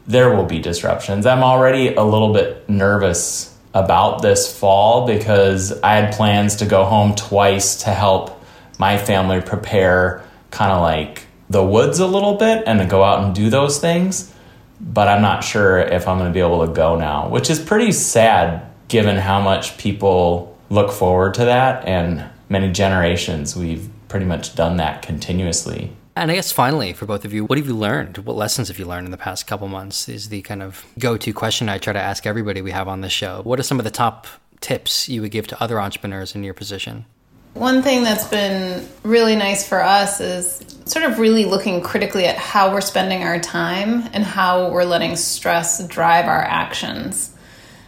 There 0.08 0.34
will 0.34 0.45
be 0.45 0.60
disruptions. 0.60 1.26
I'm 1.26 1.43
already 1.43 1.93
a 1.93 2.04
little 2.04 2.34
bit 2.34 2.67
nervous 2.69 3.56
about 3.73 4.21
this 4.21 4.58
fall 4.58 5.06
because 5.06 5.78
I 5.82 5.95
had 5.95 6.13
plans 6.13 6.58
to 6.58 6.65
go 6.65 6.86
home 6.86 7.15
twice 7.15 7.84
to 7.84 7.89
help 7.89 8.41
my 8.80 8.97
family 8.97 9.41
prepare 9.41 10.23
kind 10.52 10.71
of 10.71 10.82
like 10.82 11.26
the 11.54 11.63
woods 11.63 12.00
a 12.00 12.08
little 12.08 12.34
bit 12.34 12.63
and 12.66 12.80
to 12.80 12.86
go 12.86 13.04
out 13.04 13.24
and 13.24 13.34
do 13.34 13.50
those 13.50 13.80
things. 13.80 14.34
But 14.82 15.08
I'm 15.08 15.22
not 15.22 15.44
sure 15.44 15.78
if 15.80 16.08
I'm 16.08 16.18
going 16.18 16.30
to 16.30 16.34
be 16.34 16.42
able 16.42 16.68
to 16.68 16.74
go 16.74 16.98
now, 16.98 17.30
which 17.30 17.50
is 17.50 17.60
pretty 17.60 17.94
sad 17.94 18.66
given 18.89 19.16
how 19.16 19.39
much 19.39 19.78
people 19.78 20.58
look 20.70 20.92
forward 20.92 21.36
to 21.36 21.46
that 21.46 21.88
and 21.88 22.26
many 22.50 22.72
generations 22.72 23.56
we've 23.56 23.89
pretty 24.10 24.26
much 24.26 24.56
done 24.56 24.78
that 24.78 25.02
continuously. 25.02 25.96
And 26.16 26.30
I 26.30 26.36
guess 26.36 26.52
finally, 26.52 26.94
for 26.94 27.06
both 27.06 27.26
of 27.26 27.34
you, 27.34 27.46
what 27.46 27.58
have 27.58 27.68
you 27.68 27.76
learned? 27.76 28.20
What 28.20 28.36
lessons 28.36 28.68
have 28.68 28.78
you 28.78 28.86
learned 28.86 29.06
in 29.06 29.12
the 29.12 29.18
past 29.18 29.48
couple 29.48 29.68
months? 29.68 30.10
Is 30.10 30.30
the 30.30 30.42
kind 30.42 30.62
of 30.62 30.86
go 31.00 31.18
to 31.18 31.34
question 31.34 31.70
I 31.70 31.78
try 31.78 31.94
to 31.94 32.00
ask 32.00 32.28
everybody 32.28 32.62
we 32.62 32.72
have 32.72 32.88
on 32.88 33.02
this 33.02 33.12
show. 33.12 33.42
What 33.44 33.60
are 33.60 33.63
some 33.63 33.80
of 33.80 33.84
the 33.84 33.92
top 33.92 34.28
tips 34.62 35.10
you 35.10 35.22
would 35.22 35.32
give 35.32 35.48
to 35.48 35.63
other 35.63 35.80
entrepreneurs 35.80 36.36
in 36.36 36.44
your 36.44 36.54
position? 36.54 37.06
One 37.54 37.84
thing 37.84 38.04
that's 38.04 38.28
been 38.28 38.88
really 39.04 39.36
nice 39.36 39.68
for 39.68 39.82
us 39.82 40.20
is 40.20 40.60
sort 40.86 41.06
of 41.06 41.20
really 41.20 41.46
looking 41.46 41.82
critically 41.82 42.26
at 42.26 42.36
how 42.36 42.74
we're 42.74 42.82
spending 42.82 43.24
our 43.24 43.39
time 43.39 44.10
and 44.12 44.24
how 44.24 44.72
we're 44.72 44.86
letting 44.86 45.16
stress 45.16 45.86
drive 45.88 46.26
our 46.26 46.42
actions. 46.42 47.32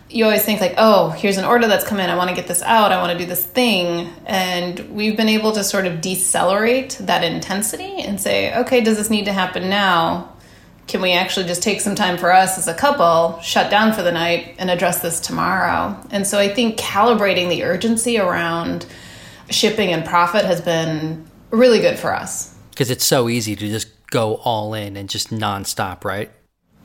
You 0.07 0.25
always 0.25 0.45
think 0.45 0.61
like 0.61 0.75
oh 0.77 1.09
here's 1.09 1.37
an 1.37 1.45
order 1.45 1.67
that's 1.67 1.83
come 1.83 1.99
in. 1.99 2.11
I 2.11 2.15
want 2.15 2.29
to 2.29 2.35
get 2.35 2.47
this 2.47 2.61
out. 2.61 2.91
I 2.91 3.01
want 3.01 3.13
to 3.13 3.17
do 3.17 3.25
this 3.25 3.43
thing. 3.43 4.13
And 4.27 4.79
we've 4.91 5.17
been 5.17 5.29
able 5.29 5.51
to 5.53 5.63
sort 5.63 5.87
of 5.87 5.99
decelerate 5.99 6.97
that 7.01 7.23
intensity 7.23 8.01
and 8.01 8.21
say 8.21 8.55
okay 8.59 8.81
does 8.81 8.97
this 8.97 9.09
need 9.09 9.25
to 9.25 9.33
happen 9.33 9.67
now? 9.67 10.31
Can 10.85 11.01
we 11.01 11.13
actually 11.13 11.47
just 11.47 11.63
take 11.63 11.81
some 11.81 11.95
time 11.95 12.19
for 12.19 12.31
us 12.31 12.59
as 12.59 12.67
a 12.67 12.73
couple 12.75 13.39
shut 13.41 13.71
down 13.71 13.93
for 13.93 14.03
the 14.03 14.11
night 14.11 14.55
and 14.59 14.69
address 14.69 15.01
this 15.01 15.19
tomorrow? 15.19 15.99
And 16.11 16.27
so 16.27 16.37
i 16.37 16.53
think 16.53 16.77
calibrating 16.77 17.49
the 17.49 17.63
urgency 17.63 18.19
around 18.19 18.85
shipping 19.49 19.91
and 19.91 20.05
profit 20.05 20.45
has 20.45 20.61
been 20.61 21.25
really 21.51 21.79
good 21.79 21.97
for 21.97 22.13
us 22.13 22.55
because 22.71 22.89
it's 22.91 23.05
so 23.05 23.29
easy 23.29 23.55
to 23.55 23.67
just 23.67 23.87
go 24.07 24.35
all 24.37 24.73
in 24.73 24.97
and 24.97 25.09
just 25.09 25.29
nonstop 25.29 26.03
right 26.03 26.31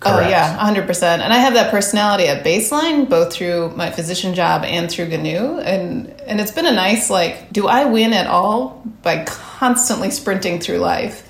Correct. 0.00 0.26
Oh 0.26 0.30
yeah, 0.30 0.56
100%. 0.58 1.02
And 1.02 1.30
I 1.30 1.36
have 1.36 1.52
that 1.52 1.70
personality 1.70 2.26
at 2.26 2.42
baseline 2.42 3.08
both 3.08 3.34
through 3.34 3.70
my 3.76 3.90
physician 3.90 4.34
job 4.34 4.64
and 4.64 4.90
through 4.90 5.08
Ginew 5.08 5.58
and 5.60 6.08
and 6.22 6.40
it's 6.40 6.52
been 6.52 6.64
a 6.64 6.72
nice 6.72 7.10
like 7.10 7.52
do 7.52 7.68
I 7.68 7.84
win 7.84 8.14
at 8.14 8.26
all 8.26 8.82
by 9.02 9.24
constantly 9.26 10.10
sprinting 10.10 10.58
through 10.58 10.78
life. 10.78 11.26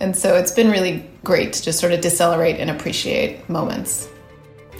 And 0.00 0.14
so 0.14 0.36
it's 0.36 0.52
been 0.52 0.70
really 0.70 1.08
great 1.24 1.54
to 1.54 1.62
just 1.62 1.78
sort 1.78 1.92
of 1.92 2.02
decelerate 2.02 2.60
and 2.60 2.70
appreciate 2.70 3.48
moments. 3.48 4.06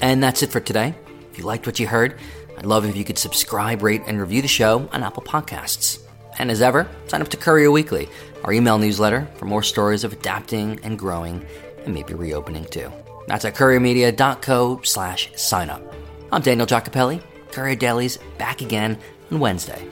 And 0.03 0.23
that's 0.23 0.43
it 0.43 0.51
for 0.51 0.61
today. 0.61 0.95
If 1.31 1.39
you 1.39 1.45
liked 1.45 1.67
what 1.67 1.81
you 1.81 1.87
heard, 1.87 2.19
I'd 2.61 2.67
love 2.67 2.85
if 2.85 2.95
you 2.95 3.05
could 3.05 3.17
subscribe, 3.17 3.83
rate, 3.83 4.03
and 4.07 4.21
review 4.21 4.43
the 4.43 4.49
show 4.49 4.87
on 4.93 5.03
Apple 5.03 5.23
Podcasts. 5.23 5.99
And 6.39 6.51
as 6.51 6.61
ever, 6.61 6.87
sign 7.07 7.23
up 7.23 7.29
to 7.29 7.39
Courier 7.39 7.71
Weekly, 7.71 8.07
our 8.45 8.53
email 8.53 8.77
newsletter, 8.77 9.27
for 9.37 9.47
more 9.47 9.63
stories 9.63 10.05
of 10.05 10.13
adapting 10.13 10.79
and 10.83 10.99
growing 10.99 11.47
and 11.87 11.95
maybe 11.95 12.13
reopening 12.13 12.67
too. 12.67 12.93
That's 13.29 13.47
at 13.47 13.55
couriermedia.co 13.55 14.83
slash 14.85 15.31
sign 15.37 15.71
up. 15.71 15.83
I'm 16.31 16.43
Daniel 16.43 16.67
Giacopelli. 16.67 17.23
Courier 17.51 17.77
Daily's 17.77 18.19
back 18.37 18.61
again 18.61 18.99
on 19.31 19.41
Wednesday. 19.41 19.89